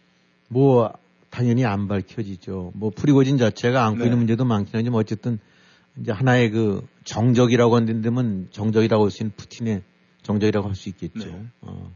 [0.49, 0.93] 뭐
[1.31, 2.73] 당연히 안 밝혀지죠.
[2.75, 4.05] 뭐 프리고진 자체가 안고 네.
[4.05, 5.39] 있는 문제도 많긴 하지만 어쨌든
[5.99, 9.83] 이제 하나의 그 정적이라고 한다면 정적이라고 할 수 있는 푸틴의
[10.23, 11.31] 정적이라고 할 수 있겠죠.
[11.31, 11.45] 네.
[11.63, 11.91] 어.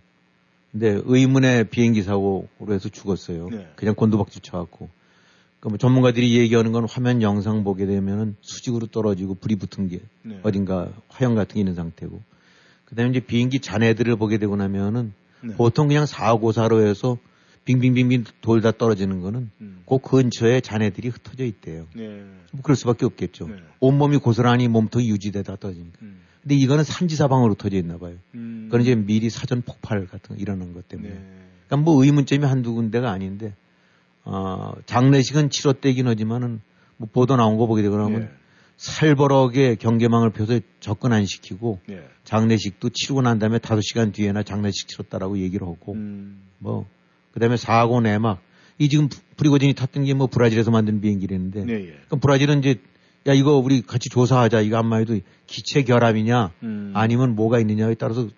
[0.74, 3.48] 근데 의문의 비행기 사고로 해서 죽었어요.
[3.48, 3.68] 네.
[3.76, 4.88] 그냥 곤두박질 쳐갖고.
[5.60, 10.40] 그러니까 뭐 전문가들이 얘기하는 건 화면 영상 보게 되면은 수직으로 떨어지고 불이 붙은 게 네.
[10.42, 12.20] 어딘가 화형 같은 게 있는 상태고.
[12.86, 15.12] 그 다음에 이제 비행기 잔해들을 보게 되고 나면은
[15.44, 15.54] 네.
[15.54, 17.18] 보통 그냥 사고사로 해서
[17.66, 19.82] 빙빙빙빙 돌다 떨어지는 거는 음.
[19.88, 21.86] 그 근처에 잔해들이 흩어져 있대요.
[21.94, 22.24] 네.
[22.50, 23.46] 뭐 그럴 수밖에 없겠죠.
[23.46, 23.54] 네.
[23.78, 25.98] 온몸이 고스란히 몸통 유지되다 떨어지니까.
[26.02, 26.18] 음.
[26.44, 28.14] 근데 이거는 산지사방으로 터져 있나 봐요.
[28.34, 28.66] 음.
[28.66, 31.08] 그건 이제 미리 사전 폭발 같은 거 일어난 것 때문에.
[31.08, 31.20] 네.
[31.66, 33.54] 그러니까 뭐 의문점이 한두 군데가 아닌데,
[34.24, 36.60] 어, 장례식은 치렀대긴 하지만은
[36.98, 38.30] 뭐 보도 나온 거 보게 되고 나면 네.
[38.76, 42.06] 살벌하게 경계망을 펴서 접근 안 시키고 네.
[42.24, 46.42] 장례식도 치르고 난 다음에 다섯 시간 뒤에나 장례식 치렀다라고 얘기를 하고 음.
[46.58, 46.86] 뭐
[47.32, 48.40] 그다음에 사고 내막
[48.78, 51.94] 이 지금 프리고진이 탔던 게 뭐 브라질에서 만든 비행기라는데 네, 예.
[52.06, 52.80] 그럼 브라질은 이제
[53.26, 56.92] 야 이거 우리 같이 조사하자 이거 한마디도 기체 결함이냐 음.
[56.94, 58.28] 아니면 뭐가 있느냐에 따라서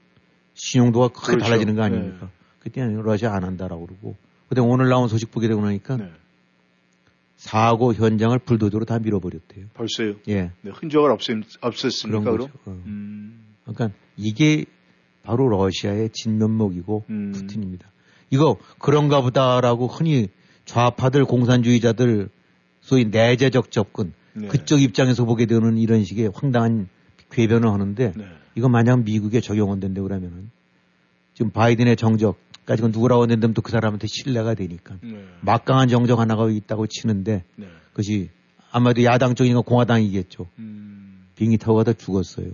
[0.55, 1.45] 신용도가 크게 그렇죠.
[1.45, 2.27] 달라지는 거 아닙니까?
[2.27, 2.33] 네.
[2.61, 4.17] 그때는 러시아 안 한다라고 그러고
[4.49, 6.11] 근데 오늘 나온 소식 보게 되고 나니까 네.
[7.37, 9.67] 사고 현장을 불도저로 다 밀어버렸대요.
[9.75, 10.15] 벌써요?
[10.29, 10.53] 예.
[10.63, 12.49] 네, 흔적을 없앴, 없앴습니까, 그럼?
[12.65, 12.71] 어.
[12.87, 13.55] 음.
[13.65, 14.65] 그러니까 이게
[15.23, 17.33] 바로 러시아의 진면목이고 음.
[17.33, 17.91] 푸틴입니다.
[18.31, 20.29] 이거 그런가 보다라고 흔히
[20.65, 22.29] 좌파들 공산주의자들
[22.81, 24.49] 소위 내재적 접근 네.
[24.49, 26.89] 그쪽 입장에서 보게 되는 이런 식의 황당한
[27.31, 28.25] 궤변을 하는데 네.
[28.55, 30.51] 이거 만약 미국에 적용한다는데 그러면은
[31.35, 35.25] 지금 바이든의 정적까지 건 누구라고 한다면 또 그 사람한테 신뢰가 되니까 네.
[35.41, 37.67] 막강한 정적 하나가 있다고 치는데 네.
[37.91, 38.31] 그것이
[38.71, 40.47] 아마도 야당 쪽이니까 공화당이겠죠.
[40.59, 41.27] 음.
[41.35, 42.51] 비행기 타고 가다 죽었어요.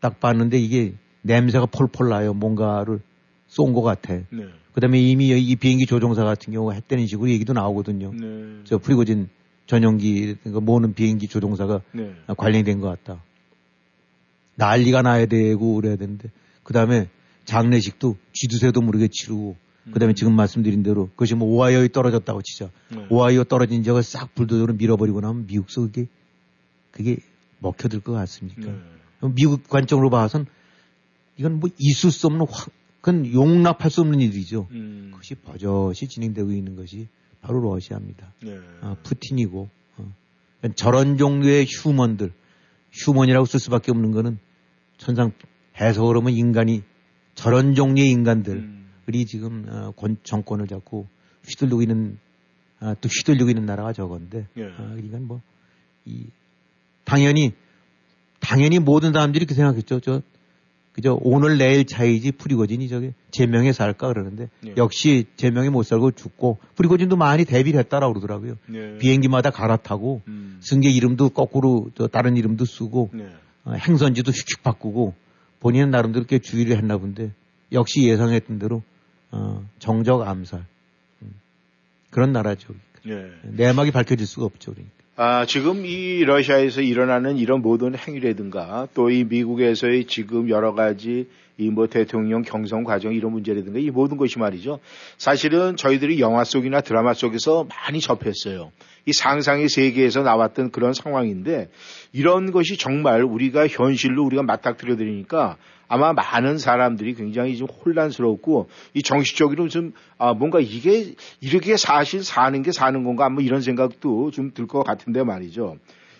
[0.00, 2.34] 딱 봤는데 이게 냄새가 폴폴 나요.
[2.34, 3.00] 뭔가를
[3.46, 4.14] 쏜 것 같아.
[4.14, 4.46] 네.
[4.72, 8.12] 그 다음에 이미 이 비행기 조종사 같은 경우가 했다는 식으로 얘기도 나오거든요.
[8.12, 8.60] 네.
[8.64, 9.28] 저 프리고진
[9.66, 12.14] 전용기 그러니까 모는 비행기 조종사가 네.
[12.36, 13.22] 관련이 된것 같다.
[14.56, 16.30] 난리가 나야 되고 그래야 되는데
[16.62, 17.08] 그 다음에
[17.44, 19.56] 장례식도 쥐두새도 모르게 치르고
[19.92, 20.14] 그 다음에 음.
[20.14, 22.70] 지금 말씀드린 대로 그것이 뭐 오하이오에 떨어졌다고 치죠.
[22.88, 23.06] 네.
[23.10, 26.06] 오하이오 떨어진 적을 싹 불도저로 밀어버리고 나면 미국서 그게
[26.90, 27.18] 그게
[27.58, 28.70] 먹혀들 것 같습니까?
[28.70, 28.78] 네.
[29.34, 30.46] 미국 관점으로 봐선
[31.36, 34.68] 이건 뭐 있을 수 없는 확, 그건 용납할 수 없는 일이죠.
[34.70, 35.08] 음.
[35.10, 37.08] 그것이 버젓이 진행되고 있는 것이
[37.44, 38.32] 바로 러시아입니다.
[38.42, 38.58] 네.
[38.80, 40.12] 아, 푸틴이고 어.
[40.76, 42.32] 저런 종류의 휴먼들,
[42.92, 44.38] 휴먼이라고 쓸 수밖에 없는 거는
[44.96, 45.32] 천상
[45.78, 46.82] 해석을 하면 인간이
[47.34, 49.24] 저런 종류의 인간들이 음.
[49.26, 51.06] 지금 어, 정권을 잡고
[51.46, 52.18] 휘둘리고 있는
[52.80, 54.64] 아, 또 휘둘리고 있는 나라가 저건데 네.
[54.78, 55.42] 아, 이건 뭐
[56.06, 56.26] 이,
[57.04, 57.52] 당연히
[58.40, 60.00] 당연히 모든 사람들이 그 생각했죠.
[60.00, 60.22] 저
[60.94, 64.74] 그저 오늘 내일 차이지 프리고진이 저게 제명에 살까 그러는데 네.
[64.76, 68.56] 역시 제명에 못 살고 죽고 프리고진도 많이 대비를 했다라고 그러더라고요.
[68.66, 68.98] 네.
[68.98, 70.58] 비행기마다 갈아타고 음.
[70.60, 73.28] 승객 이름도 거꾸로 저 다른 이름도 쓰고 네.
[73.64, 75.14] 어, 행선지도 휙휙 바꾸고
[75.58, 77.32] 본인은 나름대로 꽤 주의를 했나 본데
[77.72, 78.84] 역시 예상했던 대로
[79.32, 80.64] 어, 정적 암살
[81.22, 81.34] 음.
[82.10, 82.72] 그런 나라죠.
[83.02, 83.36] 그러니까.
[83.42, 84.72] 내막이 밝혀질 수가 없죠.
[84.72, 85.03] 그러니까.
[85.16, 91.70] 아, 지금 이 러시아에서 일어나는 이런 모든 행위라든가 또 이 미국에서의 지금 여러 가지 이
[91.70, 94.80] 뭐 대통령 경선 과정 이런 문제라든가 이 모든 것이 말이죠.
[95.18, 98.72] 사실은 저희들이 영화 속이나 드라마 속에서 많이 접했어요.
[99.06, 101.68] 이 상상의 세계에서 나왔던 그런 상황인데
[102.12, 109.02] 이런 것이 정말 우리가 현실로 우리가 맞닥뜨려 드리니까 아마 많은 사람들이 굉장히 좀 혼란스럽고 이
[109.02, 114.54] 정식적으로 좀 아, 뭔가 이게 이렇게 사실 사는 게 사는 건가 뭐 이런 생각도 좀
[114.54, 115.76] 들 것 같은데 말이죠.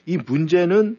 [0.07, 0.97] 이 문제는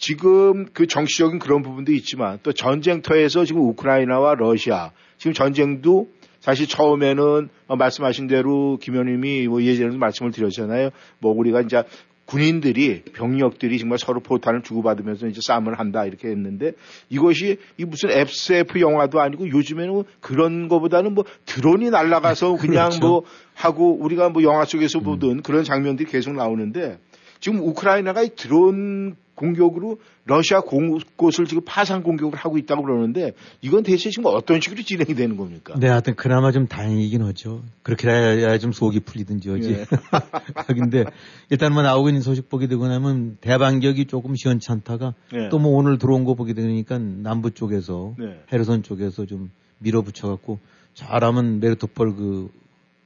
[0.00, 6.08] 지금 그 정치적인 그런 부분도 있지만 또 전쟁터에서 지금 우크라이나와 러시아 지금 전쟁도
[6.40, 10.88] 사실 처음에는 어, 말씀하신 대로 김 의원님이 뭐 예전에도 말씀을 드렸잖아요.
[11.18, 11.82] 뭐 우리가 이제
[12.24, 16.72] 군인들이 병력들이 정말 서로 포탄을 주고받으면서 이제 싸움을 한다 이렇게 했는데
[17.10, 23.06] 이것이 이 무슨 SF 영화도 아니고 요즘에는 그런 거보다는 뭐 드론이 날아가서 그냥 그렇죠.
[23.06, 25.04] 뭐 하고 우리가 뭐 영화 속에서 음.
[25.04, 25.42] 보던 음.
[25.42, 26.98] 그런 장면들이 계속 나오는데
[27.38, 34.10] 지금 우크라이나가 이 드론 공격으로 러시아 곳곳을 지금 파상 공격을 하고 있다고 그러는데 이건 대체
[34.10, 35.74] 지금 어떤 식으로 진행이 되는 겁니까?
[35.80, 37.62] 네, 하여튼 그나마 좀 다행이긴 하죠.
[37.82, 39.72] 그렇게 해야 좀 속이 풀리든지 하지.
[39.72, 39.86] 예.
[40.74, 41.04] 근데
[41.48, 45.48] 일단 뭐 나오고 있는 소식 보게 되고 나면 대반격이 조금 시원찮다가 예.
[45.48, 48.40] 또뭐 오늘 들어온 거 보게 되니까 남부 쪽에서 네.
[48.52, 50.58] 헤르손 쪽에서 좀 밀어붙여 갖고
[50.92, 52.50] 잘하면 메르토폴 그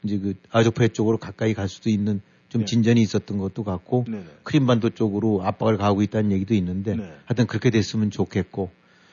[0.03, 2.21] 이제 그 아조프해 쪽으로 가까이 갈 수도 있는
[2.55, 2.67] 좀 네.
[2.67, 4.23] 진전이 있었던 것도 같고 네.
[4.45, 7.03] 크림반도 쪽으로 압박을 가고 있다는 얘기도 있는데 네.
[7.25, 8.71] 하여튼 그렇게 됐으면 좋겠고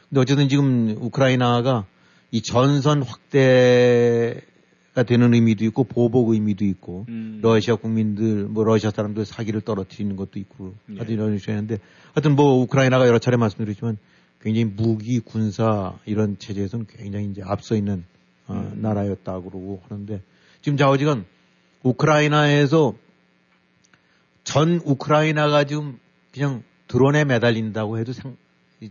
[0.08, 1.88] 근데 어쨌든 지금 우크라이나가
[2.30, 4.44] 이 전선 확대가
[5.08, 7.40] 되는 의미도 있고 보복 의미도 있고 음.
[7.42, 10.98] 러시아 국민들 뭐 러시아 사람들 사기를 떨어뜨리는 것도 있고 네.
[10.98, 11.80] 하여튼 이런 식인데
[12.14, 13.98] 하여튼 뭐 우크라이나가 여러 차례 말씀드렸지만
[14.40, 18.04] 굉장히 무기 군사 이런 체제에서는 굉장히 이제 앞서 있는
[18.46, 18.84] 어, 음.
[18.84, 20.22] 나라였다고 그러고 하는데
[20.62, 21.26] 지금 자오지간
[21.82, 22.94] 우크라이나에서
[24.52, 26.00] 전 우크라이나가 지금
[26.34, 28.36] 그냥 드론에 매달린다고 해도 상,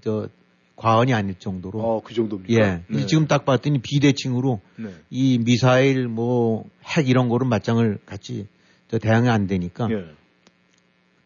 [0.01, 0.29] 저,
[0.77, 1.79] 과언이 아닐 정도로.
[1.81, 2.53] 어, 그 정도입니까?
[2.55, 2.83] 예.
[2.88, 3.07] 네.
[3.07, 4.94] 지금 딱 봤더니 비대칭으로 네.
[5.11, 8.46] 이 미사일 뭐 핵 이런 거를 맞짱을 같이
[8.88, 10.07] 대응이 안 되니까 예.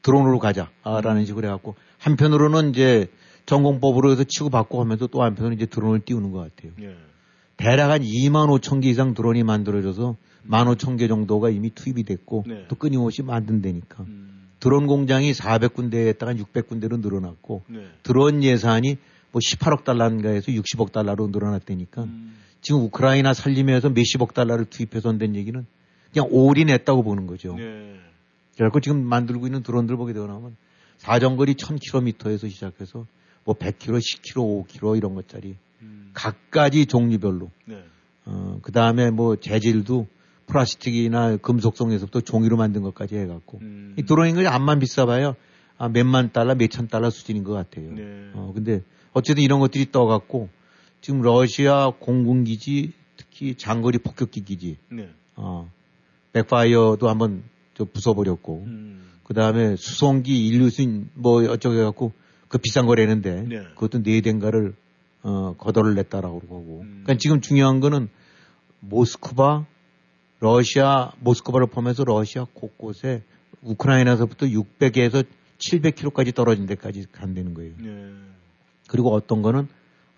[0.02, 1.24] 드론으로 가자라는 음.
[1.24, 3.06] 식으로 해갖고 한편으로는 이제
[3.46, 6.72] 전공법으로 해서 치고받고 하면서 또 한편으로는 이제 드론을 띄우는 것 같아요.
[6.82, 6.96] 예.
[7.56, 10.16] 대략 한 2만 5천 개 이상 드론이 만들어져서
[10.48, 12.64] 15,000개 정도가 이미 투입이 됐고 네.
[12.68, 14.04] 또 끊임없이 만든다니까.
[14.04, 14.48] 음.
[14.60, 17.86] 드론 공장이 400군데에다가 600군데로 늘어났고 네.
[18.02, 18.96] 드론 예산이
[19.32, 22.04] 뭐 18억 달러인가 해서 60억 달러로 늘어났다니까.
[22.04, 22.36] 음.
[22.60, 25.66] 지금 우크라이나 살림에서 몇십억 달러를 투입해서 된 얘기는
[26.12, 27.54] 그냥 올인했다고 보는 거죠.
[27.56, 27.96] 네.
[28.54, 30.56] 그래갖고 지금 만들고 있는 드론들 보게 되고 나면
[30.96, 33.06] 사정거리 1000km에서 시작해서
[33.44, 35.63] 뭐 100km, 10km, 5km 이런 것짜리 음.
[36.14, 37.50] 각가지 종류별로.
[37.66, 37.84] 네.
[38.24, 40.06] 어, 그 다음에 뭐 재질도
[40.46, 43.94] 플라스틱이나 금속성에서부터 종이로 만든 것까지 해갖고 음.
[43.98, 45.36] 이 드로잉 을 암만 비싸봐요
[45.76, 47.92] 아, 몇만 달러, 몇천 달러 수준인 것 같아요.
[47.92, 48.30] 네.
[48.34, 50.48] 어, 근데 어쨌든 이런 것들이 떠갖고
[51.00, 55.10] 지금 러시아 공군기지 특히 장거리 폭격기 기지, 네.
[55.36, 55.70] 어,
[56.32, 57.42] 백파이어도 한번
[57.74, 59.10] 저 부숴버렸고, 음.
[59.24, 62.12] 그 다음에 수송기 인류수인 뭐 어쩌고 해갖고
[62.48, 63.64] 그 비싼 거래는데 네.
[63.74, 64.74] 그것도 네 대인가를
[65.24, 66.80] 어, 거덜을 냈다라고 그러고.
[66.82, 67.02] 음.
[67.02, 68.08] 그러니까 지금 중요한 거는
[68.80, 69.64] 모스크바,
[70.40, 73.22] 러시아 모스크바를 포함해서 러시아 곳곳에
[73.62, 75.24] 우크라이나에서부터 600에서
[75.58, 77.72] 700km까지 떨어진 데까지 간다는 거예요.
[77.78, 78.12] 네.
[78.88, 79.66] 그리고 어떤 거는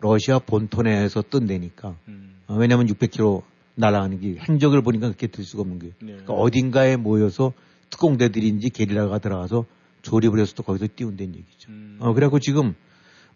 [0.01, 1.97] 러시아 본토 내에서 뜬다니까.
[2.09, 2.41] 음.
[2.49, 3.43] 어, 왜냐하면 600km
[3.77, 5.95] 날아가는 게 행적을 보니까 그렇게 들 수가 없는 거예요.
[6.01, 6.07] 네.
[6.13, 7.53] 그러니까 어딘가에 모여서
[7.91, 9.67] 특공대들인지 게릴라가 들어가서
[10.03, 11.71] 조립을 해서 또 거기서 띄운다는 얘기죠.
[11.71, 11.99] 음.
[12.01, 12.75] 어, 그래갖고 지금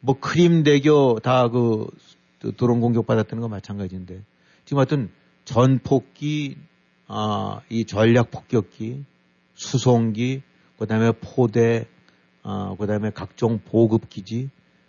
[0.01, 1.49] 뭐 크림대교 다
[2.41, 4.23] 그 드론 공격 받았다는 거 마찬가지인데
[4.65, 5.11] 지금 하여튼
[5.45, 6.57] 전폭기
[7.13, 9.05] 아, 이 전략 폭격기,
[9.55, 10.43] 수송기,
[10.79, 11.89] 그 다음에 포대,
[12.45, 14.49] 아, 그 다음에 각종 보급기지,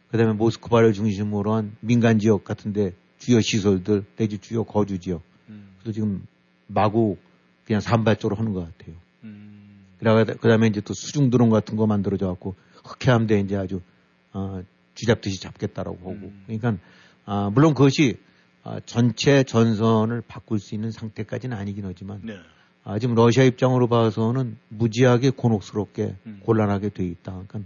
[0.09, 5.23] 그 다음에 모스크바를 중심으로 한 민간 지역 같은데 주요 시설들, 내지 주요 거주 지역.
[5.49, 5.73] 음.
[5.79, 6.27] 그래서 지금
[6.67, 7.17] 마구
[7.65, 8.95] 그냥 산발적으로 하는 것 같아요.
[9.23, 9.83] 음.
[9.97, 10.05] 그
[10.47, 13.81] 다음에 이제 또 수중 드론 같은 거 만들어져 갖고 흑해함대 이제 아주,
[14.31, 14.61] 어,
[15.01, 16.11] 쥐잡듯이 잡겠다라고 보고.
[16.13, 16.43] 음.
[16.45, 16.77] 그러니까,
[17.25, 18.17] 아, 물론 그것이
[18.63, 22.35] 아, 전체 전선을 바꿀 수 있는 상태까지는 아니긴 하지만 네.
[22.83, 26.39] 아, 지금 러시아 입장으로 봐서는 무지하게 곤혹스럽게 음.
[26.43, 27.43] 곤란하게 돼 있다.
[27.47, 27.59] 그러니까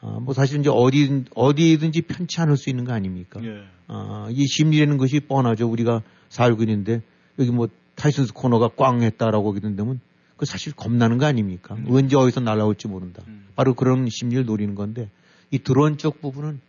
[0.00, 3.40] 아, 뭐 사실 이제 어디 어디든지 편치 않을 수 있는 거 아닙니까?
[3.40, 3.62] 네.
[3.88, 5.68] 아, 이 심리라는 것이 뻔하죠.
[5.68, 7.02] 우리가 살고 있는데
[7.38, 9.60] 여기 뭐 타이슨스 코너가 꽝 했다라고 하게
[10.36, 11.74] 그 사실 겁나는 거 아닙니까?
[11.74, 11.86] 음.
[11.90, 13.22] 언제 어디서 날아올지 모른다.
[13.28, 13.46] 음.
[13.54, 15.10] 바로 그런 심리를 노리는 건데
[15.52, 16.60] 이 드론 쪽 부분은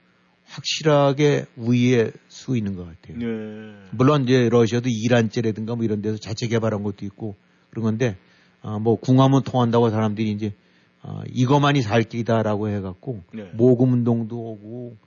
[0.46, 3.18] 확실하게 우위에 수 있는 것 같아요.
[3.18, 3.74] 네.
[3.92, 7.36] 물론 이제 러시아도 이란제라든가 뭐 이런 데서 자체 개발한 것도 있고
[7.72, 8.18] 그런 건데
[8.62, 10.54] 어, 뭐 궁하면 통한다고 사람들이 이제
[11.02, 13.50] 어, 이거만이 살 길이다라고 해갖고 네.
[13.54, 14.98] 모금 운동도 오고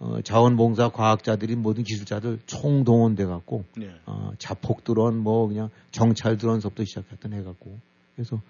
[0.00, 3.90] 어, 자원봉사 과학자들이 모든 기술자들 총동원돼 갖고 네.
[4.06, 7.78] 어, 자폭 드론 뭐 그냥 정찰 드론서부터 시작했던 해갖고
[8.14, 8.40] 그래서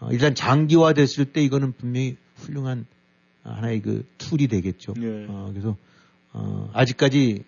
[0.00, 2.86] 어, 일단 장기화됐을 때 이거는 분명히 훌륭한
[3.44, 4.94] 하나의 그 tool이 되겠죠.
[4.94, 5.26] 네.
[5.28, 5.76] 어, 그래서
[6.32, 7.44] 어, 아직까지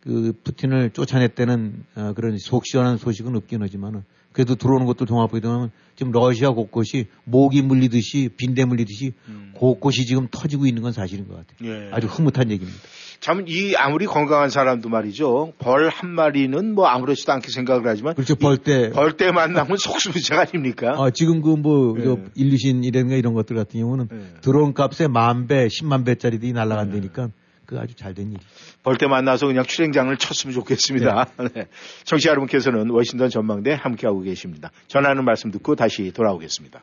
[0.00, 5.70] 그 푸틴을 쫓아냈다는 어, 그런 속 시원한 소식은 없긴 하지만은 그래도 들어오는 것도 종합하게 되면
[5.94, 9.52] 지금 러시아 곳곳이 모기 물리듯이 빈대 물리듯이 음.
[9.54, 11.70] 곳곳이 지금 터지고 있는 건 사실인 것 같아요.
[11.70, 11.90] 예.
[11.90, 12.78] 아주 흐뭇한 얘기입니다.
[13.20, 15.52] 참 이 아무리 건강한 사람도 말이죠.
[15.58, 18.34] 벌 한 마리는 뭐 아무렇지도 않게 생각을 하지만 그렇죠.
[18.34, 20.94] 벌떼 벌떼 만나면 속수무책 아닙니까?
[20.98, 22.16] 아, 지금 그뭐 예.
[22.34, 24.40] 일리신이라든가 이런 것들 같은 경우는 예.
[24.40, 27.28] 드론 값에 만 배, 십만 배짜리들이 날아간다니까 예.
[27.66, 28.40] 그 아주 잘된 일이.
[28.82, 31.28] 벌때 만나서 그냥 출행장을 쳤으면 좋겠습니다.
[31.38, 31.48] 네.
[31.54, 31.66] 네.
[32.04, 34.70] 청취자 여러분께서는 워싱턴 전망대 함께하고 계십니다.
[34.86, 36.82] 전하는 말씀 듣고 다시 돌아오겠습니다.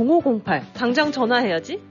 [0.73, 1.90] 당장 전화해야지.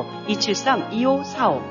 [0.27, 1.61] 273-2545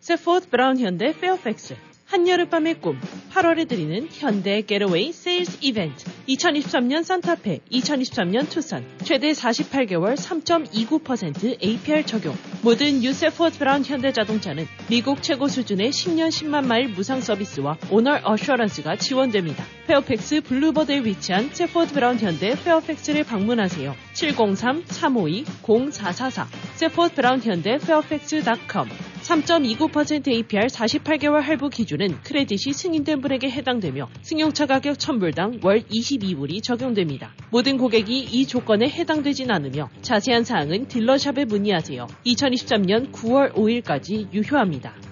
[0.00, 3.00] 세포드 브라운 현대 페어팩스 한여름밤의 꿈
[3.32, 12.36] 8월에 드리는 현대 getaway sales event 2023년 산타페 2023년 투싼 최대 48개월 3.29% APR 적용
[12.60, 19.64] 모든 유세포드 브라운 현대자동차는 미국 최고 수준의 10년 10만 마일 무상 서비스와 owner assurance가 지원됩니다.
[19.86, 23.94] 페어팩스 블루버드에 위치한 세포드 브라운 현대 페어팩스를 방문하세요.
[24.12, 28.90] 703-352-0444 세포드 브라운 현대 페어팩스.com
[29.22, 37.32] 3.29% APR 48개월 할부 기준은 크레딧이 승인된 분에게 해당되며 승용차 가격 1000불당 월 22불이 적용됩니다.
[37.50, 42.06] 모든 고객이 이 조건에 해당되진 않으며 자세한 사항은 딜러샵에 문의하세요.
[42.26, 45.11] 2023년 9월 5일까지 유효합니다.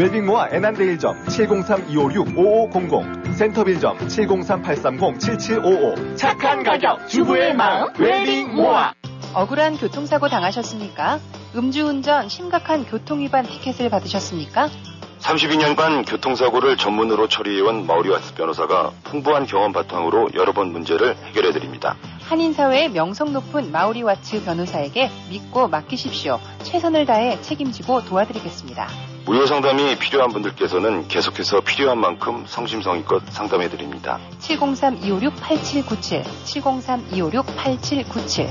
[0.00, 8.94] 웰빙모아 애난데 1점 703-256-5500 센터빌점 703-830-7755 착한 가격 주부의 마음 웰빙모아
[9.34, 11.20] 억울한 교통사고 당하셨습니까?
[11.54, 14.70] 음주운전 심각한 교통위반 티켓을 받으셨습니까?
[15.18, 21.98] 32년간 교통사고를 전문으로 처리해온 마우리와스 변호사가 풍부한 경험 바탕으로 여러 번 문제를 해결해 드립니다.
[22.26, 26.40] 한인사회의 명성 높은 마우리와츠 변호사에게 믿고 맡기십시오.
[26.62, 29.09] 최선을 다해 책임지고 도와드리겠습니다.
[29.26, 34.18] 무료 상담이 필요한 분들께서는 계속해서 필요한 만큼 성심성의껏 상담해 드립니다.
[34.40, 38.50] 703-256-8797 703-256-8797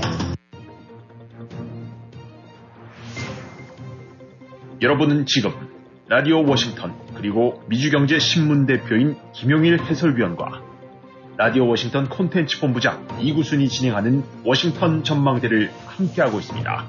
[4.81, 5.51] 여러분은 지금
[6.07, 10.61] 라디오 워싱턴 그리고 미주경제 신문 대표인 김용일 해설위원과
[11.37, 16.85] 라디오 워싱턴 콘텐츠 본부장 이구순이 진행하는 워싱턴 전망대를 함께하고 있습니다.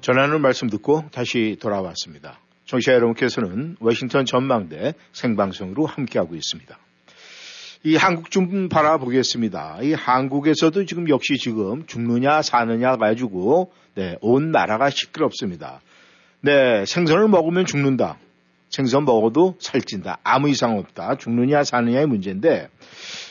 [0.00, 2.38] 전하는 말씀 듣고 다시 돌아왔습니다.
[2.64, 6.78] 청취자 여러분께서는 워싱턴 전망대 생방송으로 함께하고 있습니다.
[7.84, 9.78] 이 한국 좀 바라보겠습니다.
[9.82, 15.80] 이 한국에서도 지금 역시 지금 죽느냐 사느냐 가지고 네, 온 나라가 시끄럽습니다.
[16.40, 18.16] 네, 생선을 먹으면 죽는다.
[18.70, 20.18] 생선 먹어도 살찐다.
[20.22, 21.16] 아무 이상 없다.
[21.16, 22.68] 죽느냐 사느냐의 문제인데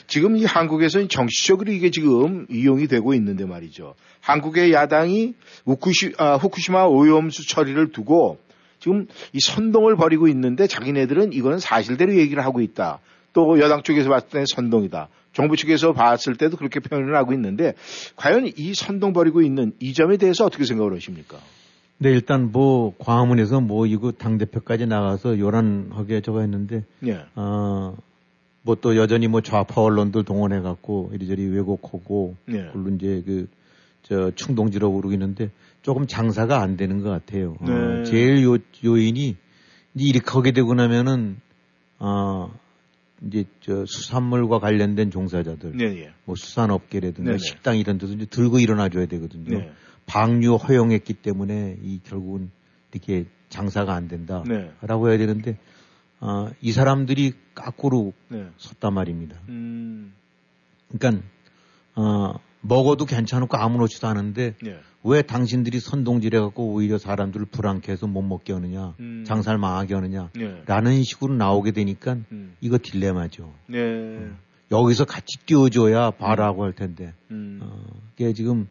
[0.10, 3.94] 지금 이 한국에서는 정치적으로 이게 지금 이용이 되고 있는데 말이죠.
[4.22, 8.40] 한국의 야당이 후쿠시, 아, 후쿠시마 오염수 처리를 두고
[8.80, 13.00] 지금 이 선동을 벌이고 있는데 자기네들은 이거는 사실대로 얘기를 하고 있다.
[13.34, 15.10] 또 여당 쪽에서 봤을 때 선동이다.
[15.34, 17.76] 정부 측에서 봤을 때도 그렇게 표현을 하고 있는데
[18.16, 21.38] 과연 이 선동 벌이고 있는 이 점에 대해서 어떻게 생각을 하십니까?
[22.00, 27.26] 네, 일단 뭐 광화문에서 뭐 이거 당 대표까지 나가서 요란하게 저거 했는데, 예.
[27.36, 27.96] 어,
[28.62, 32.70] 뭐 또 여전히 뭐 좌파 언론들 동원해 갖고 이리저리 왜곡하고, 예.
[32.74, 33.48] 물론 이제 그
[34.04, 37.56] 저 충동지라고 그러고 있는데 조금 장사가 안 되는 것 같아요.
[37.62, 37.72] 네.
[37.72, 39.36] 어, 제일 요 요인이
[39.96, 41.38] 이렇게 하게 되고 나면은
[42.00, 42.52] 어
[43.22, 46.14] 이제 저 수산물과 관련된 종사자들, 네, 예.
[46.26, 47.38] 뭐 수산업계라든가 네네.
[47.38, 49.60] 식당 이런 데서 이제 들고 일어나줘야 되거든요.
[49.60, 49.72] 네.
[50.06, 52.50] 방류 허용했기 때문에 이 결국은
[52.94, 55.10] 이렇게 장사가 안 된다라고 네.
[55.10, 55.58] 해야 되는데
[56.22, 58.48] 어, 이 사람들이 까꾸로 네.
[58.58, 59.38] 섰단 말입니다.
[59.50, 60.14] 음,
[60.90, 61.24] 그러니까
[61.96, 64.80] 어, 먹어도 괜찮고 아무렇지도 않은데 예.
[65.04, 69.24] 왜 당신들이 선동질해 갖고 오히려 사람들을 불안케 해서 못 먹게 하느냐, 음.
[69.26, 70.62] 장사를 망하게 하느냐, 예.
[70.66, 72.56] 라는 식으로 나오게 되니까 음.
[72.60, 73.54] 이거 딜레마죠.
[73.68, 73.80] 네.
[74.18, 74.38] 어.
[74.72, 77.60] 여기서 같이 띄워줘야 바라고 할 텐데, 음.
[77.64, 77.82] 어,
[78.18, 78.68] 이게 지금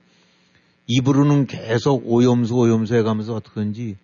[0.86, 3.96] 입으로는 계속 오염수 오염수 해가면서 어떻게든지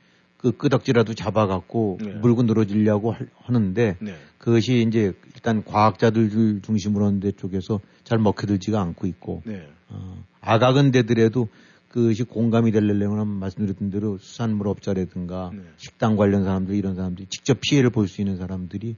[0.44, 2.12] 그 끄덕지라도 잡아갖고 네.
[2.16, 3.14] 물고 늘어지려고
[3.44, 4.14] 하는데 네.
[4.36, 9.66] 그것이 이제 일단 과학자들 중심으로 하는 데 쪽에서 잘 먹혀들지가 않고 있고 네.
[9.88, 11.48] 어, 아각은 되더라도
[11.88, 15.62] 그것이 공감이 되려면 말씀드렸던 대로 수산물 업자라든가 네.
[15.78, 18.96] 식당 관련 사람들 이런 사람들이 직접 피해를 볼 수 있는 사람들이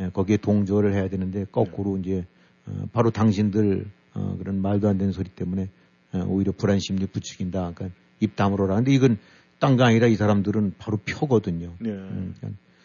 [0.00, 2.00] 예, 거기에 동조를 해야 되는데 거꾸로 네.
[2.00, 2.26] 이제
[2.64, 3.84] 어, 바로 당신들
[4.14, 5.68] 어, 그런 말도 안 되는 소리 때문에
[6.14, 7.72] 어, 오히려 불안 심리 부추긴다.
[7.74, 8.76] 그러니까 입 다물어라.
[8.76, 9.18] 근데 이건
[9.58, 11.72] 딴가 아니라 이 사람들은 바로 표거든요.
[11.78, 11.90] 네.
[11.90, 12.34] 음,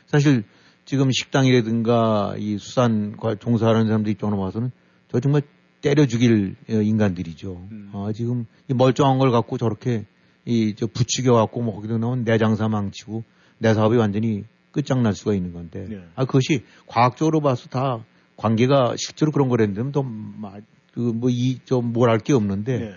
[0.08, 0.44] 사실
[0.86, 4.72] 지금 식당이라든가 이 수산 종사하는 사람들 입장으로 봐서는
[5.12, 5.42] 저 정말
[5.82, 7.68] 때려 죽일 어, 인간들이죠.
[7.72, 7.90] 음.
[7.94, 10.06] 아, 지금 이 멀쩡한 걸 갖고 저렇게
[10.46, 13.24] 이 저 부추겨 갖고 뭐 거기다 나오면 내 장사 망치고
[13.60, 15.86] 내 사업이 완전히 끝장날 수가 있는 건데.
[15.90, 16.02] 네.
[16.16, 18.04] 아, 그것이 과학적으로 봐서 다
[18.38, 22.94] 관계가 실제로 그런 거랬는데 또그뭐 이좀 뭘 할 게 없는데 네.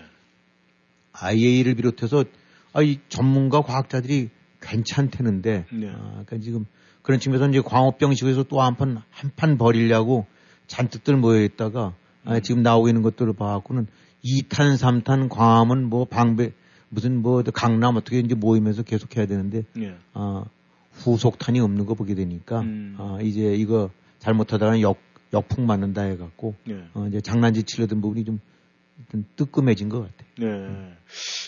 [1.12, 2.24] IA를 비롯해서
[2.74, 4.28] 아, 이 전문가 과학자들이
[4.60, 5.88] 괜찮다는데, 네.
[5.90, 6.66] 아, 그러니까 지금
[7.02, 10.26] 그런 측면에서 이제 광업병식에서 또 한 판, 한 판 버리려고
[10.66, 11.94] 잔뜩들 모여 있다가,
[12.24, 12.32] 아, 음.
[12.32, 13.86] 아, 지금 나오고 있는 것들을 봐갖고는
[14.24, 16.52] 2탄, 3탄 광화문 뭐 방배,
[16.88, 19.94] 무슨 뭐 강남 어떻게 이제 모이면서 계속 해야 되는데, 네.
[20.12, 20.44] 아,
[20.92, 22.96] 후속탄이 없는 거 보게 되니까, 음.
[22.98, 24.98] 아, 이제 이거 잘못하다가 역,
[25.32, 26.84] 역풍 맞는다 해갖고, 네.
[26.94, 28.40] 어, 이제 장난질 치려던 부분이 좀
[29.36, 30.28] 뜨끔해진 것 같아요.
[30.38, 30.92] 네.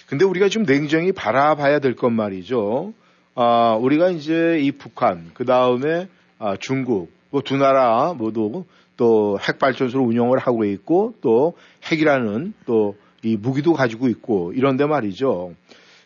[0.07, 2.93] 근데 우리가 좀 냉정히 바라봐야 될 것 말이죠.
[3.35, 8.65] 아, 우리가 이제 이 북한, 그 다음에 아, 중국, 뭐 두 나라 모두
[8.97, 11.55] 또 핵발전소를 운영을 하고 있고 또
[11.91, 15.55] 핵이라는 또 이 무기도 가지고 있고 이런데 말이죠.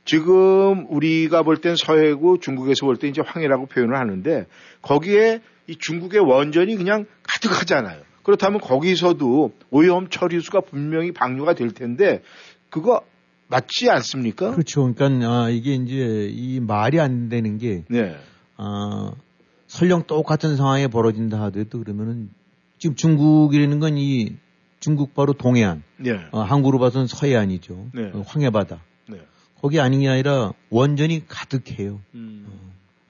[0.07, 4.47] 지금 우리가 볼 땐 서해고 중국에서 볼 때 이제 황해라고 표현을 하는데
[4.81, 8.01] 거기에 이 중국의 원전이 그냥 가득하잖아요.
[8.23, 12.23] 그렇다면 거기서도 오염 처리수가 분명히 방류가 될 텐데
[12.71, 13.03] 그거
[13.51, 14.53] 맞지 않습니까?
[14.53, 14.93] 그렇죠.
[14.95, 18.17] 그러니까 아, 이게 이제 이 말이 안 되는 게 네.
[18.57, 19.13] 아,
[19.67, 22.31] 설령 똑같은 상황에 벌어진다 하더라도 그러면은
[22.79, 24.37] 지금 중국이라는 건 이
[24.81, 26.19] 중국 바로 동해안, 네.
[26.33, 27.91] 어, 한국으로 봐서는 서해안이죠.
[27.93, 28.11] 네.
[28.15, 28.83] 어, 황해바다.
[29.09, 29.19] 네.
[29.61, 32.01] 거기 아닌 게 아니라 원전이 가득해요.
[32.15, 32.47] 음.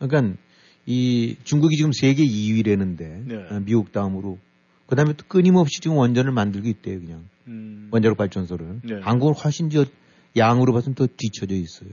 [0.00, 0.36] 어, 그러니까
[0.84, 4.38] 이 중국이 지금 세계 2위라는데 어, 미국 다음으로
[4.86, 7.24] 그 다음에 또 끊임없이 지금 원전을 만들고 있대요, 그냥.
[7.46, 7.88] 음.
[7.92, 8.80] 원자력 발전소를.
[8.82, 9.00] 네.
[9.00, 9.84] 한국은 훨씬 저
[10.36, 11.90] 양으로 봐서는 더 뒤쳐져 있어요.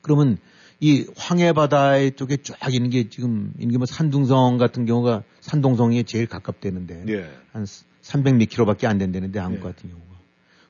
[0.00, 0.38] 그러면
[0.80, 7.04] 이 황해바다에 쪽에 쫙 있는 게 지금 이게 뭐 산둥성 같은 경우가 산동성에 제일 가깝대는데
[7.04, 7.30] 네.
[7.52, 7.64] 한
[8.02, 9.62] 300미킬로밖에 안 된다는데 한국 네.
[9.62, 10.12] 같은 경우가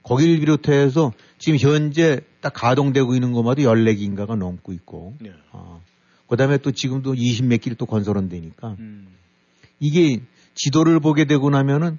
[0.03, 5.33] 거기를 비롯해서 지금 현재 딱 가동되고 있는 것마다 14기인가가 넘고 있고 네.
[5.53, 5.81] 아,
[6.29, 9.09] 그다음에 또 지금도 20몇 킬또 건설은 되니까 음.
[9.81, 10.21] 이게
[10.55, 11.99] 지도를 보게 되고 나면은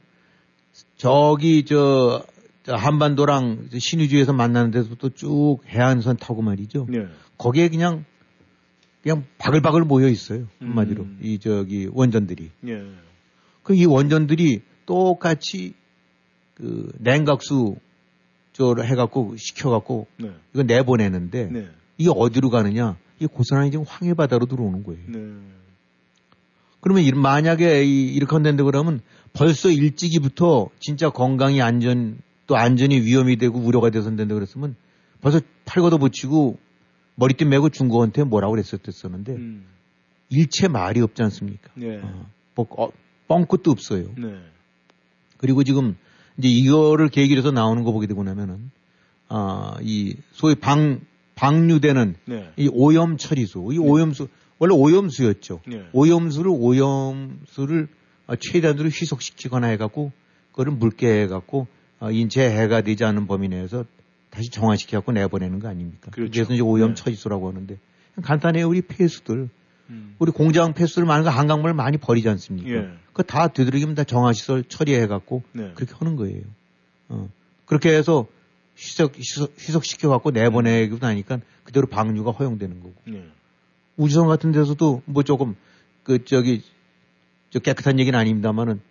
[0.97, 2.25] 저기 저, 저
[2.67, 6.87] 한반도랑 신의주에서 만나는 데서 또쭉 해안선 타고 말이죠.
[6.89, 7.07] 네.
[7.37, 8.05] 거기에 그냥
[9.01, 10.47] 그냥 바글바글 모여 있어요.
[10.59, 11.19] 한마디로 음.
[11.21, 12.51] 이 저기 원전들이.
[12.61, 12.83] 네.
[13.63, 15.73] 그이 원전들이 똑같이
[16.55, 17.75] 그 냉각수
[18.53, 20.31] 저를 해갖고 시켜갖고 네.
[20.53, 21.67] 이거 내보내는데 네.
[21.97, 22.97] 이게 어디로 가느냐?
[23.17, 25.01] 이게 고스란히 지금 황해 바다로 들어오는 거예요.
[25.07, 25.19] 네.
[26.79, 29.01] 그러면 만약에 이렇게 한다는데 그러면
[29.33, 34.75] 벌써 일찍이부터 진짜 건강이 안전 또 안전이 위험이 되고 우려가 돼서 한다는데 그랬으면
[35.21, 36.59] 벌써 팔 걷어 붙이고
[37.15, 39.65] 머리띠 메고 중국한테 뭐라고 그랬었댔었는데 음.
[40.29, 41.69] 일체 말이 없지 않습니까?
[41.75, 41.99] 네.
[42.01, 42.25] 어,
[42.55, 42.89] 뭐, 어,
[43.27, 44.09] 뻥끗도 없어요.
[44.17, 44.35] 네.
[45.37, 45.95] 그리고 지금
[46.37, 48.71] 이제 이거를 계기로 해서 나오는 거 보게 되고 나면은
[49.29, 51.01] 아, 이 소위 방
[51.35, 52.51] 방류되는 네.
[52.57, 53.83] 이 오염 처리수, 이 네.
[53.83, 54.27] 오염수
[54.59, 55.61] 원래 오염수였죠.
[55.67, 55.83] 네.
[55.93, 57.87] 오염수를 오염수를
[58.39, 60.11] 최대한으로 희석시키거나 해갖고
[60.51, 61.67] 그거를 묽게 해갖고 어,
[62.11, 63.85] 인체에 해가 되지 않은 범위 내에서
[64.29, 66.11] 다시 정화시켜갖고 내보내는 거 아닙니까?
[66.11, 66.31] 그렇죠.
[66.31, 66.95] 그래서 이제 오염 네.
[66.95, 67.77] 처리수라고 하는데
[68.21, 68.67] 간단해요.
[68.67, 69.49] 우리 폐수들.
[69.89, 70.15] 음.
[70.17, 72.69] 우리 공장 폐수들 많은 거 한강물 많이 버리지 않습니까?
[72.69, 72.89] 예.
[73.07, 75.71] 그거 다 되도록이면 다 정화시설 처리해갖고 네.
[75.75, 76.41] 그렇게 하는 거예요.
[77.09, 77.29] 어.
[77.65, 78.25] 그렇게 해서
[78.75, 82.95] 희석, 희석, 희석시켜갖고 내보내고 나니까 그대로 방류가 허용되는 거고.
[83.05, 83.27] 네.
[83.97, 85.55] 우주선 같은 데서도 뭐 조금
[86.03, 86.63] 그 저기
[87.51, 88.81] 저 깨끗한 얘기는 아닙니다만은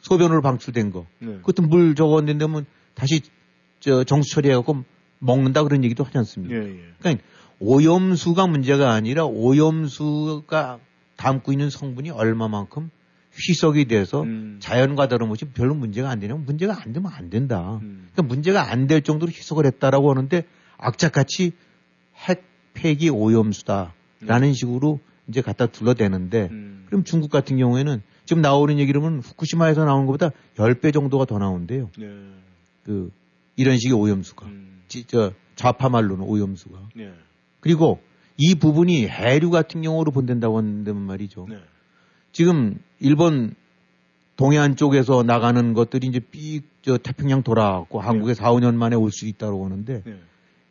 [0.00, 1.06] 소변으로 방출된 거.
[1.18, 1.36] 네.
[1.36, 3.22] 그것도 물 저거 낸다면 다시
[3.80, 4.84] 저 정수 처리해갖고
[5.18, 6.54] 먹는다 그런 얘기도 하지 않습니까?
[6.54, 6.80] 예, 예.
[6.98, 7.24] 그러니까
[7.58, 10.78] 오염수가 문제가 아니라 오염수가
[11.16, 12.90] 담고 있는 성분이 얼마만큼
[13.48, 14.56] 희석이 돼서 음.
[14.60, 17.78] 자연과 다름없이 별로 문제가 안 되냐면 문제가 안 되면 안 된다.
[17.82, 18.08] 음.
[18.12, 20.44] 그러니까 문제가 안 될 정도로 희석을 했다라고 하는데
[20.78, 21.52] 악착같이
[22.16, 22.44] 핵
[22.74, 24.52] 폐기 오염수다라는 음.
[24.52, 26.84] 식으로 이제 갖다 둘러대는데 음.
[26.86, 31.90] 그럼 중국 같은 경우에는 지금 나오는 얘기로는 후쿠시마에서 나오는 것보다 10배 정도가 더 나온대요.
[31.98, 32.06] 네.
[32.84, 33.10] 그
[33.56, 34.46] 이런 식의 오염수가.
[34.46, 34.82] 음.
[35.08, 36.90] 저 좌파 말로는 오염수가.
[36.94, 37.12] 네.
[37.58, 37.98] 그리고
[38.36, 41.46] 이 부분이 해류 같은 경우로 본댄다고 하는데 말이죠.
[41.48, 41.56] 네.
[42.30, 43.56] 지금 일본
[44.36, 48.06] 동해안 쪽에서 나가는 것들이 이제 삐저 태평양 돌아왔고 네.
[48.06, 50.20] 한국에 4, 5년 만에 올 수 있다고 하는데 네.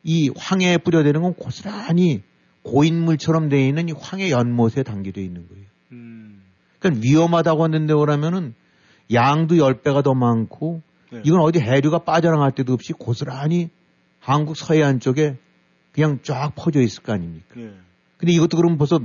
[0.04, 2.24] 이 황해에 뿌려대는 건 고스란히
[2.64, 5.66] 고인물처럼 되어 있는 이 황해 연못에 담겨져 있는 거예요.
[5.92, 6.44] 음.
[6.80, 8.56] 그러니까 위험하다고 하는데 오라면은
[9.14, 11.22] 양도 10배가 더 많고 네.
[11.24, 13.70] 이건 어디 해류가 빠져나갈 때도 없이 고스란히
[14.20, 15.38] 한국 서해안 쪽에
[15.92, 17.48] 그냥 쫙 퍼져 있을 거 아닙니까?
[17.56, 17.74] 네.
[18.18, 19.00] 근데 이것도 그럼 벌써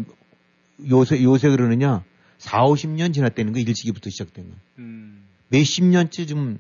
[0.91, 2.05] 요새, 요새 그러느냐?
[2.39, 4.57] 4, 50년 지났다는 거, 일찍이부터 시작된 거.
[4.79, 5.25] 음.
[5.49, 6.59] 몇십 년째 좀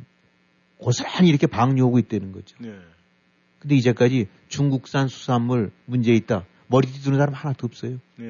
[0.78, 2.56] 고스란히 이렇게 방류하고 있다는 거죠.
[2.60, 2.74] 네.
[3.58, 6.44] 근데 이제까지 중국산 수산물 문제 있다.
[6.68, 7.98] 머리 뒤두는 사람 하나도 없어요.
[8.16, 8.26] 네.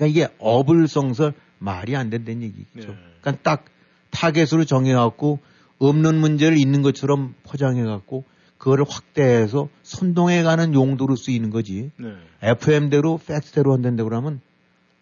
[0.00, 2.64] 그러니까 이게 어불성설 말이 안 된다는 얘기죠.
[2.72, 2.96] 네.
[3.20, 3.66] 그러니까 딱
[4.10, 5.38] 타겟으로 정해갖고
[5.78, 8.24] 없는 문제를 있는 것처럼 포장해갖고
[8.56, 11.90] 그거를 확대해서 선동해가는 용도로 쓰이는 거지.
[11.98, 12.14] 네.
[12.40, 14.40] FM대로 팩트대로 한다고 그러면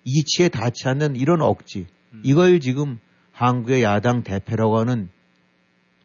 [0.05, 1.87] 이치에 닿지 않는 이런 억지.
[2.13, 2.23] 음.
[2.25, 2.99] 이걸 지금
[3.31, 5.11] 한국의 야당 대표라고 하는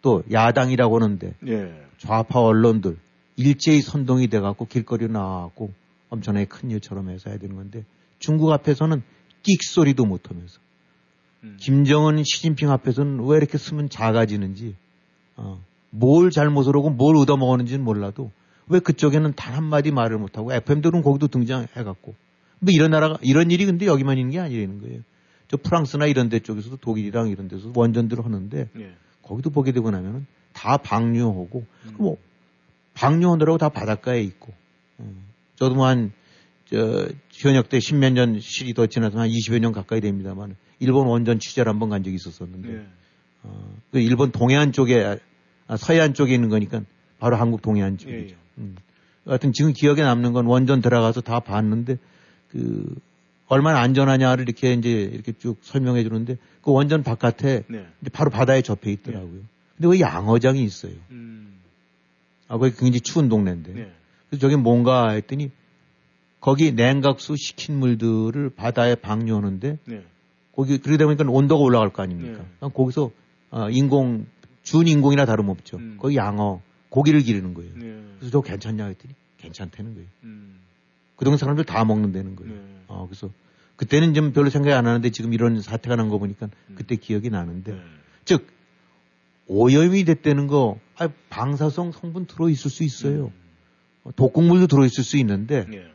[0.04, 1.82] 또 야당이라고 하는데 예.
[1.98, 2.98] 좌파 언론들
[3.38, 5.72] 일제히 선동이 돼갖고 길거리에 나와갖고
[6.10, 7.86] 엄청나게 큰 일처럼 해서 해야 되는 건데
[8.24, 9.04] 중국 앞에서는
[9.44, 10.58] 끽 소리도 못하면서
[11.44, 11.58] 음.
[11.60, 14.78] 김정은, 시진핑 앞에서는 왜 이렇게 쓰면 작아지는지
[15.36, 18.32] 어, 뭘 잘못을 하고 뭘 얻어먹었는지는 몰라도
[18.68, 22.16] 왜 그쪽에는 단 한마디 말을 못하고 FM들은 거기도 등장해갖고
[22.60, 25.02] 뭐 이런 나라가 이런 일이 근데 여기만 있는 게 아니라는 거예요.
[25.50, 28.94] 저 프랑스나 이런 데 쪽에서도 독일이랑 이런 데서 원전들을 하는데 예.
[29.22, 31.96] 거기도 보게 되고 나면은 다 방류하고 음.
[31.98, 32.18] 뭐
[32.94, 34.54] 방류하느라고 다 바닷가에 있고
[35.00, 35.12] 어.
[35.58, 36.14] 저도 뭐한
[36.74, 41.38] 저 현역 때 십몇 년 실이 더 지나서 한 20여 년 가까이 됩니다만 일본 원전
[41.40, 42.86] 취재를 한 번 간 적이 있었었는데 예.
[43.44, 45.18] 어, 그 일본 동해안 쪽에
[45.68, 46.82] 아, 서해안 쪽에 있는 거니까
[47.20, 48.18] 바로 한국 동해안 쪽이죠.
[48.18, 48.36] 예, 예.
[48.58, 48.76] 음.
[49.26, 51.98] 하여튼 지금 기억에 남는 건 원전 들어가서 다 봤는데
[52.50, 52.96] 그
[53.48, 57.86] 얼마나 안전하냐를 이렇게 이제 이렇게 쭉 설명해 주는데 그 원전 바깥에 네.
[58.14, 59.32] 바로 바다에 접해 있더라고요.
[59.32, 59.42] 네.
[59.78, 60.94] 근데 왜 양어장이 있어요?
[61.12, 61.60] 음.
[62.48, 63.74] 아, 거기 굉장히 추운 동네인데.
[63.74, 63.92] 네.
[64.30, 65.52] 그래서 저게 뭔가 했더니
[66.44, 70.04] 거기 냉각수 식힌 물들을 바다에 방류하는데 네.
[70.54, 72.44] 거기 그러다 보니까 온도가 올라갈 거 아닙니까?
[72.62, 72.70] 네.
[72.74, 73.12] 거기서
[73.52, 74.26] 어, 인공
[74.62, 75.78] 준 인공이나 다름없죠.
[75.78, 75.98] 음.
[75.98, 77.72] 거기 양어 고기를 기르는 거예요.
[77.76, 77.98] 네.
[78.20, 80.08] 그래서 저 괜찮냐 했더니 괜찮다는 거예요.
[80.24, 80.60] 음.
[81.16, 82.54] 그동안 사람들 다 먹는다는 거예요.
[82.54, 82.60] 네.
[82.88, 83.30] 어, 그래서
[83.78, 86.76] 그때는 좀 별로 생각 안 하는데 지금 이런 사태가 난 거 보니까 음.
[86.76, 87.80] 그때 기억이 나는데 네.
[88.26, 88.48] 즉
[89.48, 93.32] 오염이 됐다는 거 아, 방사성 성분 들어 있을 수 있어요.
[94.06, 94.12] 음.
[94.18, 95.94] 독극물도 들어 있을 수 있는데 네.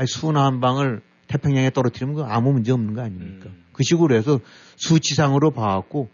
[0.00, 3.50] 아니, 수나 한 방을 태평양에 떨어뜨리면 그 아무 문제 없는 거 아닙니까?
[3.50, 3.64] 음.
[3.74, 4.40] 그 식으로 해서
[4.76, 6.08] 수치상으로 봐왔고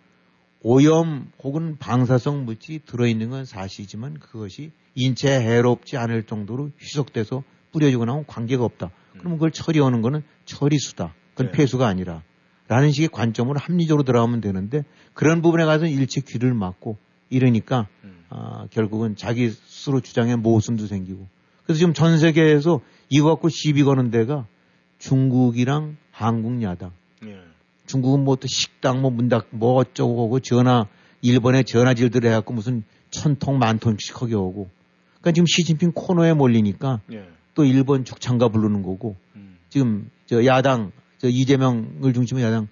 [0.61, 8.27] 오염 혹은 방사성 물질이 들어있는 건 사실이지만 그것이 인체에 해롭지 않을 정도로 희석돼서 뿌려주고 나면
[8.27, 8.87] 관계가 없다.
[8.87, 9.19] 음.
[9.19, 11.15] 그러면 그걸 처리하는 거는 처리수다.
[11.35, 11.59] 그건 네.
[11.59, 12.25] 폐수가 아니라.
[12.67, 14.83] 라는 식의 관점으로 합리적으로 들어가면 되는데
[15.15, 16.97] 그런 부분에 가서 일체 귀를 막고
[17.31, 18.25] 이러니까 음.
[18.31, 21.29] 아, 결국은 자기 스스로 주장에 모순도 생기고
[21.67, 24.47] 그래서 지금 전 세계에서 이거 갖고 시비 거는 데가
[24.99, 26.93] 중국이랑 한국 야당.
[27.25, 27.39] 예.
[27.87, 30.87] 중국은 뭐 또 식당 뭐 문 닫 뭐 어쩌고 하고 전화
[31.23, 34.69] 일본에 전화질들 해갖고 무슨 천통 만통씩 하게 오고.
[35.21, 37.29] 그러니까 지금 시진핑 코너에 몰리니까 예.
[37.55, 39.57] 또 일본 죽창가 부르는 거고 음.
[39.69, 42.69] 지금 저 야당 저 이재명을 중심으로 야당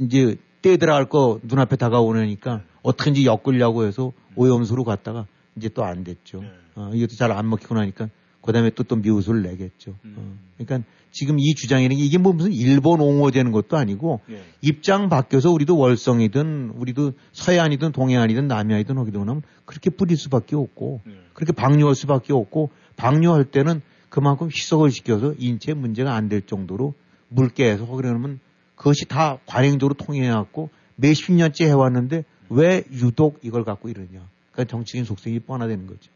[0.00, 6.40] 이제 떼 들어갈 거 눈앞에 다가오니까 어떻게든지 엮으려고 해서 오염수로 갔다가 이제 또 안 됐죠.
[6.40, 6.50] 네.
[6.76, 8.08] 어, 이것도 잘 안 먹히고 나니까
[8.42, 9.96] 그 다음에 또 또 미우수를 내겠죠.
[10.04, 10.14] 음.
[10.16, 14.42] 어, 그러니까 지금 이 주장이라는 게 이게 뭐 무슨 일본 옹호되는 것도 아니고 네.
[14.60, 21.14] 입장 바뀌어서 우리도 월성이든 우리도 서해안이든 동해안이든 남해안이든 하기도 하면 그렇게 뿌릴 수밖에 없고 네.
[21.32, 26.94] 그렇게 방류할 수밖에 없고 방류할 때는 그만큼 희석을 시켜서 인체 문제가 안 될 정도로
[27.30, 28.38] 묽게 해서 그러면
[28.76, 34.28] 그것이 다 관행적으로 통해왔고 몇십 년째 해왔는데 왜 유독 이걸 갖고 이러냐.
[34.52, 36.10] 그러니까 정치적인 속성이 뻔하다는 거죠.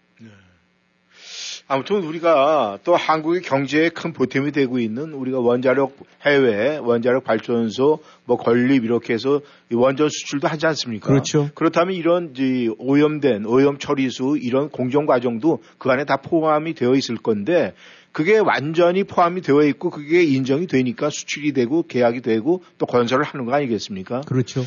[1.70, 1.74] 네.
[1.74, 5.96] 아무튼 우리가 또 한국의 경제에 큰 보탬이 되고 있는 우리가 원자력
[6.26, 9.40] 해외 원자력 발전소 뭐 건립 이렇게 해서
[9.72, 11.06] 원전 수출도 하지 않습니까?
[11.06, 11.48] 그렇죠.
[11.54, 12.34] 그렇다면 이런
[12.78, 17.74] 오염된 오염 처리수 이런 공정 과정도 그 안에 다 포함이 되어 있을 건데
[18.10, 23.46] 그게 완전히 포함이 되어 있고 그게 인정이 되니까 수출이 되고 계약이 되고 또 건설을 하는
[23.46, 24.22] 거 아니겠습니까?
[24.22, 24.64] 그렇죠.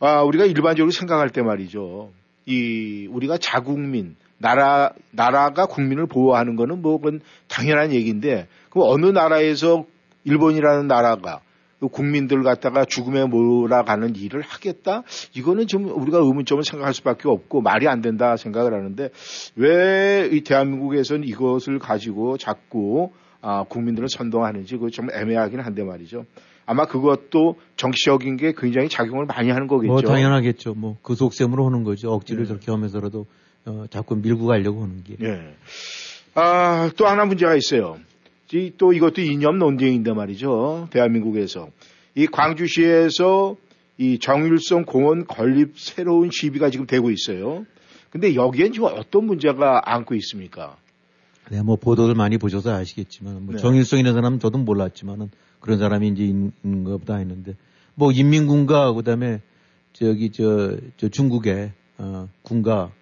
[0.00, 2.10] 아, 우리가 일반적으로 생각할 때 말이죠.
[2.46, 9.84] 이 우리가 자국민 나라 나라가 국민을 보호하는 거는 뭐 그건 당연한 얘기인데 그 어느 나라에서
[10.24, 11.40] 일본이라는 나라가
[11.80, 15.04] 그 국민들 갖다가 죽음에 몰아가는 일을 하겠다?
[15.36, 19.10] 이거는 좀 우리가 의문점을 생각할 수밖에 없고 말이 안 된다 생각을 하는데
[19.54, 23.10] 왜 이 대한민국에서는 이것을 가지고 자꾸
[23.40, 26.24] 아, 국민들을 선동하는지 그거 좀 애매하긴 한데 말이죠.
[26.66, 29.92] 아마 그것도 정치적인 게 굉장히 작용을 많이 하는 거겠죠.
[29.92, 30.74] 뭐 당연하겠죠.
[30.74, 32.10] 뭐 그 속셈으로 하는 거죠.
[32.10, 32.48] 억지를 네.
[32.48, 33.26] 저렇게 하면서라도
[33.66, 35.16] 어, 자꾸 밀고 가려고 하는 게.
[35.20, 35.54] 예.
[36.34, 37.98] 아, 또 하나 문제가 있어요.
[38.52, 40.88] 이, 또 이것도 이념 논쟁인데 말이죠.
[40.90, 41.68] 대한민국에서.
[42.14, 43.56] 이 광주시에서
[43.98, 47.66] 이 정일성 공원 건립 새로운 시비가 지금 되고 있어요.
[48.10, 50.76] 근데 여기엔 지금 어떤 문제가 안고 있습니까?
[51.50, 53.60] 네, 뭐 보도를 많이 보셔서 아시겠지만 뭐 네.
[53.60, 55.30] 정일성 이라는 사람은 저도 몰랐지만은
[55.60, 57.54] 그런 사람이 이제 있는 것보다 했는데
[57.94, 59.40] 뭐 인민군가 그다음에
[59.92, 62.92] 저기 저, 저 중국의 어, 군가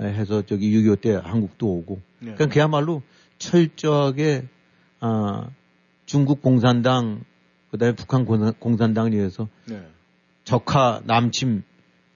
[0.00, 2.00] 해서 저기 6.25 때 한국도 오고.
[2.20, 2.32] 네.
[2.34, 3.02] 그러니까 그야말로
[3.38, 4.48] 철저하게
[5.00, 5.48] 아,
[6.06, 7.22] 중국 공산당
[7.70, 9.82] 그다음에 북한 공산당에 의해서 네.
[10.44, 11.62] 적화 남침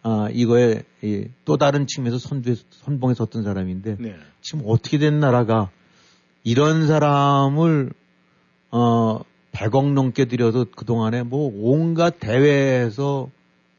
[0.02, 4.16] 아, 이거에 이, 또 다른 측면에서 선두에 선봉에 섰던 사람인데 네.
[4.40, 5.70] 지금 어떻게 된 나라가
[6.42, 7.92] 이런 사람을
[8.70, 9.20] 어
[9.52, 13.30] 100억 넘게 들여서 그동안에 뭐 온갖 대회에서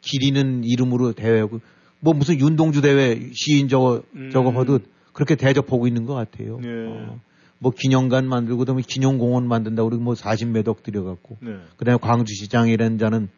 [0.01, 1.59] 기리는 이름으로 대회하고
[2.03, 4.29] 뭐 무슨 윤동주 대회 시인 저거 음.
[4.29, 4.83] 저거 하듯
[5.13, 6.59] 그렇게 대접하고 있는 것 같아요.
[6.59, 6.67] 네.
[6.67, 7.17] 어,
[7.59, 11.55] 뭐 기념관 만들고 그다음에 기념공원 만든다고 그러고 뭐 40매덕 들여갖고 네.
[11.77, 13.29] 그다음에 광주시장이라는 자는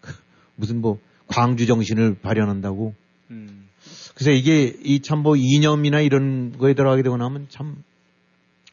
[0.56, 2.94] 무슨 뭐 광주 정신을 발현한다고.
[3.32, 3.68] 음.
[4.14, 7.84] 그래서 이게 이 참 뭐 이념이나 이런 거에 들어가게 되고 나면 참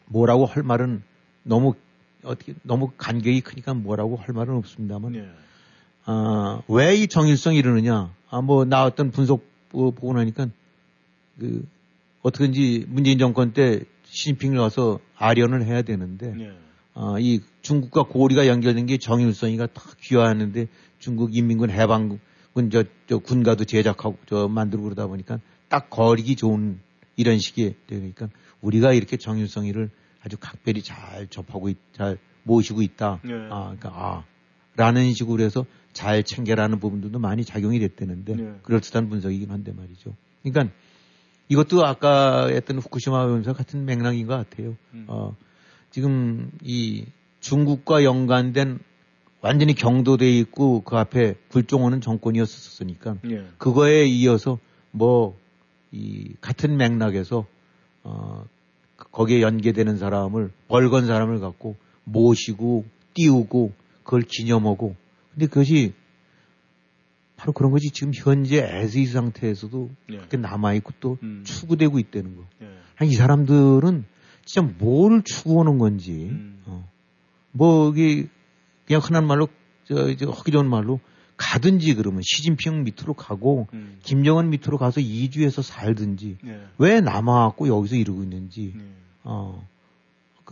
[0.05, 1.03] 뭐라고 할 말은
[1.43, 1.73] 너무
[2.23, 5.27] 어떻게 너무 간격이 크니까 뭐라고 할 말은 없습니다만 네.
[6.05, 10.47] 아, 왜이 정일성이 이러느냐 아, 뭐, 나왔던 분석 보고 나니까,
[11.39, 11.67] 그,
[12.23, 16.51] 어떻게든지 문재인 정권 때 시진핑을 와서 아련을 해야 되는데, 네.
[16.95, 20.67] 아, 이 중국과 고리가 연결된 게 정일성이가 다 귀화하는데
[20.97, 22.19] 중국 인민군 해방군
[22.71, 26.79] 저, 저 군가도 제작하고 저 만들고 그러다 보니까 딱 거리기 좋은
[27.15, 28.29] 이런 식이 되니까
[28.61, 29.89] 우리가 이렇게 정일성이를
[30.23, 33.19] 아주 각별히 잘 접하고 있, 잘 모시고 있다.
[33.23, 33.33] 네.
[33.49, 34.23] 아, 그러니까 아,
[34.75, 38.53] 라는 식으로 해서 잘 챙겨라는 부분들도 많이 작용이 됐다는데 네.
[38.63, 40.15] 그럴듯한 분석이긴 한데 말이죠.
[40.41, 40.73] 그러니까
[41.49, 44.75] 이것도 아까 했던 후쿠시마 오염수 같은 맥락인 것 같아요.
[44.93, 45.05] 음.
[45.07, 45.35] 어,
[45.91, 47.05] 지금 이
[47.39, 48.79] 중국과 연관된
[49.41, 53.45] 완전히 경도돼 있고 그 앞에 굴종오는 정권이었었으니까 예.
[53.57, 54.59] 그거에 이어서
[54.91, 55.43] 뭐
[55.93, 57.45] 이 같은 맥락에서
[58.03, 58.45] 어
[58.97, 62.83] 거기에 연계되는 사람을 벌건 사람을 갖고 모시고
[63.13, 63.71] 띄우고
[64.03, 64.95] 그걸 기념하고
[65.33, 65.93] 근데 그것이
[67.35, 70.17] 바로 그런 것이 지금 현재 에스이 상태에서도 예.
[70.17, 71.43] 그렇게 남아있고 또 음.
[71.45, 72.43] 추구되고 있다는 거.
[72.61, 72.69] 예.
[72.95, 74.05] 아니, 이 사람들은
[74.45, 76.61] 진짜 뭘 추구하는 건지, 음.
[76.65, 76.87] 어.
[77.51, 78.27] 뭐, 이게,
[78.85, 79.47] 그냥 흔한 말로,
[79.85, 80.99] 저, 이제 허기 좋은 말로
[81.35, 83.99] 가든지 그러면 시진핑 밑으로 가고, 음.
[84.03, 86.61] 김정은 밑으로 가서 이주해서 살든지, 예.
[86.77, 88.81] 왜 남아갖고 여기서 이러고 있는지, 예.
[89.23, 89.67] 어.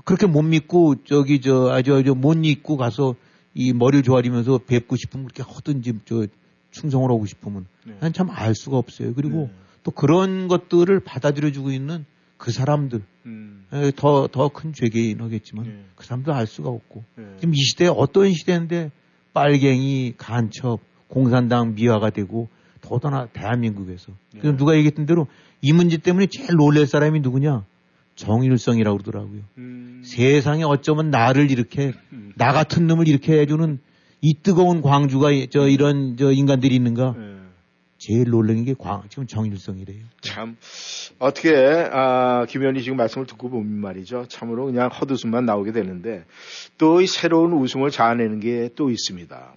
[0.05, 3.15] 그렇게 못 믿고, 저기, 저, 아주, 저, 못 믿고 가서
[3.53, 6.27] 이 머리를 조아리면서 뵙고 싶으면 그렇게 하든지 저
[6.71, 7.95] 충성을 하고 싶으면 네.
[7.99, 9.13] 난참 알 수가 없어요.
[9.13, 9.53] 그리고 네.
[9.83, 12.05] 또 그런 것들을 받아들여주고 있는
[12.37, 13.65] 그 사람들 음.
[13.95, 15.83] 더더 큰 죄개인 하겠지만 네.
[15.95, 17.25] 그 사람도 알 수가 없고 네.
[17.39, 18.91] 지금 이 시대에 어떤 시대인데
[19.33, 22.47] 빨갱이 간첩 공산당 미화가 되고
[22.81, 24.39] 더더나 대한민국에서 네.
[24.41, 25.27] 그럼 누가 얘기했던 대로
[25.61, 27.65] 이 문제 때문에 제일 놀랄 사람이 누구냐
[28.21, 29.41] 정일성이라고 그러더라고요.
[29.57, 30.01] 음.
[30.05, 32.31] 세상에 어쩌면 나를 이렇게 음.
[32.35, 33.79] 나 같은 놈을 이렇게 해주는
[34.21, 37.15] 이 뜨거운 광주가 저 이런 저 인간들이 있는가?
[37.17, 37.31] 네.
[37.97, 39.99] 제일 놀라는 게 광, 지금 정일성이래요.
[40.21, 40.57] 참
[41.19, 41.53] 어떻게
[41.91, 44.25] 아, 김 의원이 지금 말씀을 듣고 보면 말이죠.
[44.27, 46.25] 참으로 그냥 헛웃음만 나오게 되는데
[46.79, 49.53] 또 이 새로운 웃음을 자아내는 게 또 있습니다.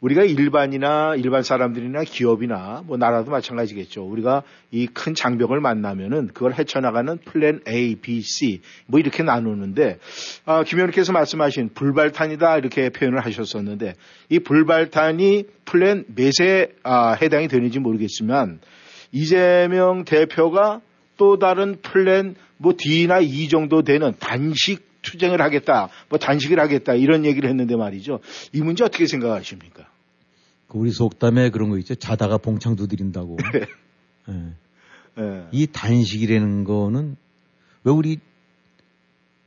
[0.00, 4.02] 우리가 일반이나 일반 사람들이나 기업이나 뭐 나라도 마찬가지겠죠.
[4.02, 9.98] 우리가 이 큰 장벽을 만나면은 그걸 헤쳐나가는 플랜 A, B, C 뭐 이렇게 나누는데
[10.46, 13.94] 아, 김 의원께서 말씀하신 불발탄이다 이렇게 표현을 하셨었는데
[14.30, 18.60] 이 불발탄이 플랜 몇에 아, 해당이 되는지 모르겠지만
[19.12, 20.80] 이재명 대표가
[21.16, 27.24] 또 다른 플랜 뭐 D나 E 정도 되는 단식 투쟁을 하겠다, 뭐 단식을 하겠다 이런
[27.24, 28.20] 얘기를 했는데 말이죠.
[28.52, 29.89] 이 문제 어떻게 생각하십니까?
[30.70, 31.96] 그 우리 속담에 그런 거 있죠.
[31.96, 33.36] 자다가 봉창 두드린다고.
[33.52, 33.66] 네.
[34.28, 34.54] 네.
[35.16, 35.48] 네.
[35.50, 37.16] 이 단식이라는 거는
[37.82, 38.20] 왜 우리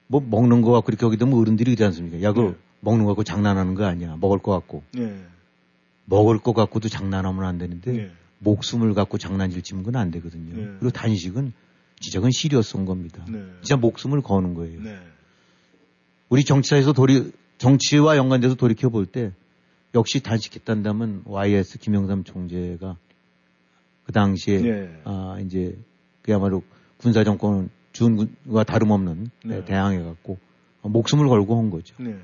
[0.08, 2.22] 뭐 먹는 거 같고 이렇게 하게 되면 어른들이 그러지 않습니까?
[2.22, 2.56] 야, 그 네.
[2.82, 4.18] 먹는 거 갖고 장난하는 거 아니야.
[4.20, 4.84] 먹을 거 같고.
[4.94, 5.24] 네.
[6.06, 8.12] 먹을 거 갖고도 장난하면 안 되는데 네.
[8.40, 10.56] 목숨을 갖고 장난질 치면 그건 안 되거든요.
[10.56, 10.64] 네.
[10.80, 11.54] 그리고 단식은
[12.02, 13.26] 진짜 그건 시리어스한 겁니다.
[13.30, 13.40] 네.
[13.62, 14.82] 진짜 목숨을 거는 거예요.
[14.82, 14.98] 네.
[16.28, 19.32] 우리 정치사에서 도리, 정치와 연관돼서 돌이켜 볼 때
[19.96, 22.98] 역시 단식했단다면 YS 김영삼 총재가
[24.06, 25.02] 그 당시에 네.
[25.06, 25.78] 아 이제
[26.22, 26.64] 그야말로
[26.98, 29.66] 군사 정권 준과 다름없는 네.
[29.66, 30.38] 대항해 갖고
[30.82, 31.96] 목숨을 걸고 한 거죠.
[32.00, 32.18] 네.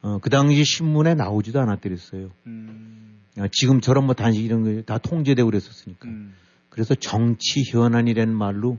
[0.00, 2.30] 어, 그 당시 신문에 나오지도 않았더랬어요.
[2.46, 3.20] 음.
[3.36, 6.08] 아, 지금처럼 뭐 단식 이런 거다 통제되고 그랬었으니까.
[6.08, 6.34] 음.
[6.70, 8.78] 그래서 정치 현안이라는 말로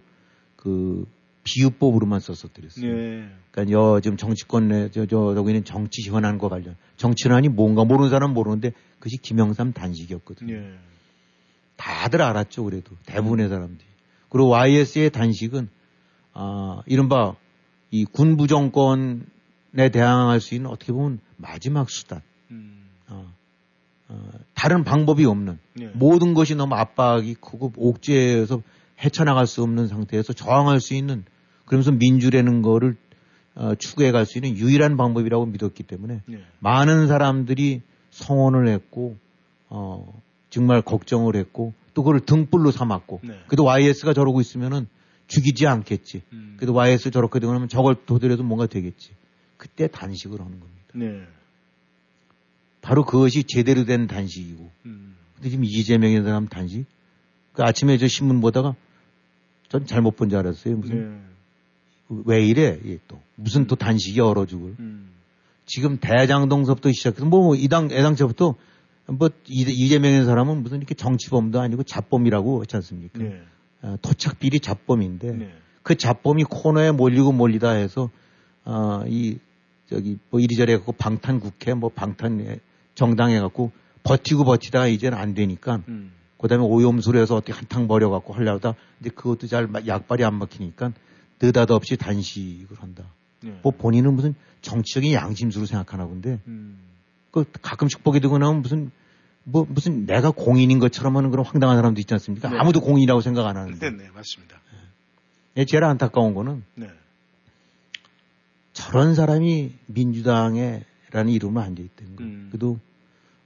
[0.56, 1.06] 그
[1.44, 2.94] 비유법으로만 썼었더랬어요.
[2.94, 3.30] 네.
[3.52, 8.32] 그러니까 여 지금 정치권 내저 저 저기는 정치 현안과 관련 정치 현안이 뭔가 모르는 사람
[8.32, 10.54] 은 모르는데 그것이 김영삼 단식이었거든요.
[10.54, 10.78] 네.
[11.76, 13.50] 다들 알았죠 그래도 대부분의 음.
[13.50, 13.88] 사람들이.
[14.30, 15.70] 그리고 YS의 단식은
[16.34, 17.36] 아 이른바
[17.92, 22.22] 이 군부 정권에 대항할 수 있는 어떻게 보면 마지막 수단.
[22.52, 22.90] 음.
[23.08, 23.34] 어,
[24.10, 25.92] 어, 다른 방법이 없는 네.
[25.94, 28.62] 모든 것이 너무 압박이 크고 옥죄에서
[29.04, 31.24] 헤쳐나갈 수 없는 상태에서 저항할 수 있는
[31.66, 32.95] 그러면서 민주라는 거를
[33.56, 36.43] 어, 추구해 갈 수 있는 유일한 방법이라고 믿었기 때문에 네.
[36.60, 37.82] 많은 사람들이
[38.12, 39.18] 성원을 했고
[39.70, 43.39] 어, 정말 걱정을 했고 또 그걸 등불로 삼았고 네.
[43.47, 44.88] 그래도 YS가 저러고 있으면은
[45.28, 46.24] 죽이지 않겠지.
[46.34, 46.56] 음.
[46.58, 49.12] 그래도 YS 저렇게 되고 나면 저걸 도드려도 뭔가 되겠지.
[49.58, 50.86] 그때 단식을 하는 겁니다.
[50.93, 51.22] 네.
[52.82, 54.72] 바로 그것이 제대로 된 단식이고.
[54.86, 55.16] 음.
[55.36, 56.86] 근데 지금 이재명이라는 사람 단식?
[57.54, 58.76] 그 아침에 저 신문 보다가
[59.70, 60.76] 전 잘못 본 줄 알았어요.
[60.78, 61.11] 무슨
[62.09, 62.22] 네.
[62.26, 62.80] 왜 이래?
[62.86, 64.76] 예, 또 무슨 또 단식이 얼어 죽을.
[64.80, 65.11] 음.
[65.65, 68.55] 지금 대장동서부터 시작해서 뭐 이당 애당초부터
[69.05, 73.20] 뭐 이재명이라는 사람은 무슨 이렇게 정치범도 아니고 잡범이라고 했지 않습니까?
[73.20, 73.41] 네.
[73.82, 75.53] 어, 토착 비리 잡범인데 네.
[75.84, 78.09] 그 잡범이 코너에 몰리고 몰리다 해서
[78.65, 79.38] 어, 이
[79.89, 82.59] 저기 뭐 이리저리 해갖고 방탄 국회 뭐 방탄
[82.95, 83.72] 정당 해갖고
[84.03, 86.11] 버티고 버티다가 이제는 안 되니까 음.
[86.42, 90.94] 그다음에 오염수로 해서 어떻게 한탕 버려갖고 하려다 이제 그것도 잘 약발이 안 먹히니까
[91.42, 93.04] 느닷없이 단식을 한다.
[93.42, 93.58] 네.
[93.62, 96.80] 뭐 본인은 무슨 정치적인 양심수로 생각하나 본데 음.
[97.32, 98.92] 그 가끔씩 보게 되고 나면 무슨
[99.44, 102.50] 뭐 무슨 내가 공인인 것처럼 하는 그런 황당한 사람도 있지 않습니까?
[102.50, 102.58] 네.
[102.58, 103.80] 아무도 공인이라고 생각 안 하는데.
[103.80, 104.60] 네, 네, 맞습니다.
[105.56, 105.66] 네.
[105.66, 106.90] 제일 안타까운 거는 네.
[108.74, 112.32] 저런 사람이 민주당에라는 이름으로 앉아 있다는 거예요.
[112.32, 112.48] 음.
[112.52, 112.80] 그래도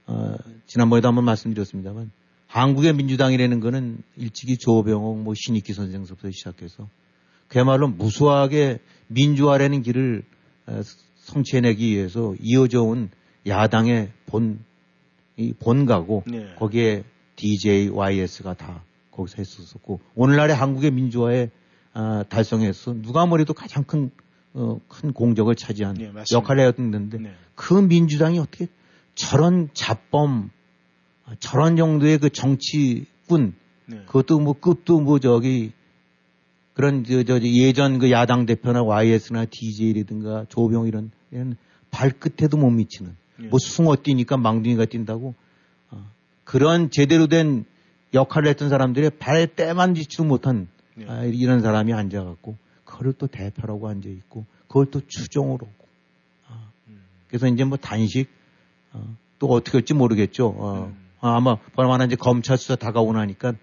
[0.06, 0.36] 어,
[0.66, 2.10] 지난번에도 한번 말씀드렸습니다만
[2.54, 6.88] 한국의 민주당이라는 거는 일찍이 조병옥, 뭐 신익기 선생부터 시작해서
[7.48, 8.78] 그야말로 무수하게
[9.08, 10.22] 민주화라는 길을
[10.66, 10.80] 어,
[11.16, 13.10] 성취해내기 위해서 이어져 온
[13.44, 14.60] 야당의 본,
[15.36, 16.54] 이 본가고 네.
[16.56, 17.02] 거기에
[17.34, 21.50] DJ, YS가 다 거기서 했었었고 오늘날의 한국의 민주화에
[21.92, 24.12] 아, 달성해서 누가 뭐래도 가장 큰,
[24.52, 27.34] 어, 큰 공적을 차지한 네, 역할을 했는데 네.
[27.56, 28.68] 그 민주당이 어떻게
[29.16, 30.50] 저런 잡범
[31.40, 33.54] 저런 정도의 그 정치꾼
[33.86, 34.02] 네.
[34.06, 35.72] 그것도 뭐 끝도 뭐 저기
[36.74, 41.56] 그런 저, 저 예전 그 야당 대표나 YS나 DJ라든가 조병 이런 이런
[41.90, 43.48] 발끝에도 못 미치는 네.
[43.48, 45.34] 뭐 숭어 뛰니까 망둥이가 뛴다고
[45.90, 46.10] 어,
[46.44, 47.64] 그런 제대로 된
[48.12, 51.06] 역할을 했던 사람들의 발에 때만 지지도 못한 네.
[51.08, 55.68] 아, 이런 사람이 앉아갖고 그걸 또 대표라고 앉아 있고 그걸 또 추종으로
[56.48, 57.02] 아, 음.
[57.28, 58.28] 그래서 이제 뭐 단식
[58.92, 60.48] 어, 또 어떻게 할지 모르겠죠.
[60.48, 61.03] 어, 음.
[61.24, 63.54] 아, 아마 얼마나 이제 검찰 수사 다가오나니까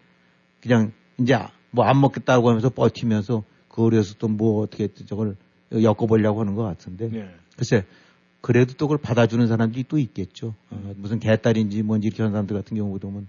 [0.62, 1.38] 그냥 이제
[1.70, 5.36] 뭐 안 먹겠다고 하면서 버티면서 거리에서 또 뭐 어떻게 저걸
[5.72, 7.30] 엮어보려고 하는 것 같은데 네.
[7.56, 7.86] 글쎄
[8.42, 10.56] 그래도 또 그걸 받아주는 사람들이 또 있겠죠.
[10.72, 13.28] 어, 무슨 개딸인지 뭔지 이렇게 하는 사람들 같은 경우 보면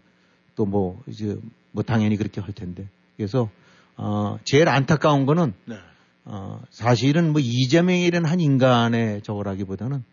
[0.56, 1.36] 또 뭐 이제
[1.72, 3.50] 뭐 당연히 그렇게 할 텐데 그래서
[3.96, 5.76] 어 제일 안타까운 거는 네.
[6.24, 10.04] 어 사실은 뭐 이재명이라는 한 인간의 저거라기보다는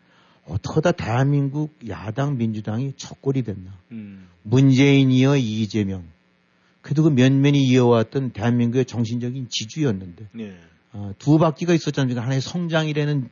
[0.49, 3.71] 어떡하다 대한민국 야당 민주당이 첫골이 됐나.
[3.91, 4.27] 음.
[4.43, 6.03] 문재인이어 이재명.
[6.81, 10.55] 그래도 그 면면이 이어왔던 대한민국의 정신적인 지주였는데 네.
[10.93, 12.19] 어, 두 바퀴가 있었잖아요.
[12.19, 13.29] 하나의 성장이라는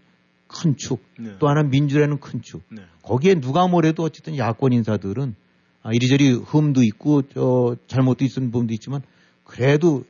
[0.47, 1.36] 큰 축, 네.
[1.39, 2.63] 또 하나 민주라는 큰 축.
[2.70, 2.82] 네.
[3.01, 5.36] 거기에 누가 뭐래도 어쨌든 야권 인사들은
[5.84, 9.01] 아, 이리저리 흠도 있고 저 잘못도 있는 부분도 있지만
[9.43, 10.03] 그래도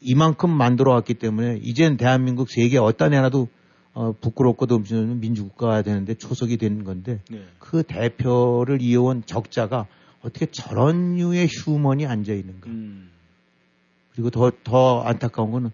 [0.00, 3.48] 이만큼 만들어 왔기 때문에 이젠 대한민국 세계 어떤 애나도
[3.94, 7.44] 어, 부끄럽고도 없는 민주국가가 되는데 초석이 되는 건데 네.
[7.58, 9.86] 그 대표를 이어온 적자가
[10.22, 12.68] 어떻게 저런 류의 휴먼이 앉아 있는가.
[12.70, 13.10] 음.
[14.12, 15.70] 그리고 더, 더 안타까운 거는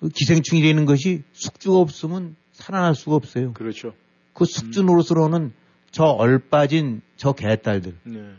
[0.00, 3.52] 그 기생충이라는 것이 숙주가 없으면 살아날 수가 없어요.
[3.52, 3.94] 그렇죠.
[4.32, 5.52] 그 숙주 노릇으로는
[5.90, 7.96] 저 얼빠진 저 개딸들.
[8.04, 8.34] 네.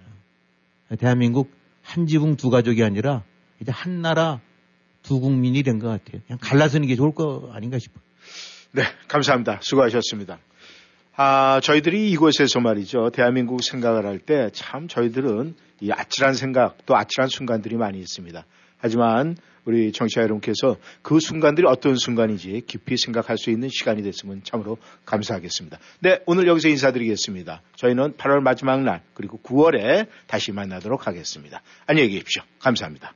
[0.98, 1.52] 대한민국
[1.82, 3.24] 한 지붕 두 가족이 아니라
[3.62, 4.42] 이제 한 나라
[5.04, 6.22] 두 국민이 된 것 같아요.
[6.26, 8.05] 그냥 갈라서는 게 좋을 거 아닌가 싶어요.
[8.76, 9.60] 네, 감사합니다.
[9.62, 10.38] 수고하셨습니다.
[11.16, 13.10] 아, 저희들이 이곳에서 말이죠.
[13.12, 18.46] 대한민국 생각을 할 때 참 저희들은 이 아찔한 생각 또 아찔한 순간들이 많이 있습니다.
[18.78, 24.78] 하지만 우리 정치자 여러분께서 그 순간들이 어떤 순간인지 깊이 생각할 수 있는 시간이 됐으면 참으로
[25.06, 25.80] 감사하겠습니다.
[26.02, 27.62] 네, 오늘 여기서 인사드리겠습니다.
[27.78, 31.62] 저희는 8월 마지막 날 그리고 9월에 다시 만나도록 하겠습니다.
[31.88, 32.44] 안녕히 계십시오.
[32.60, 33.14] 감사합니다.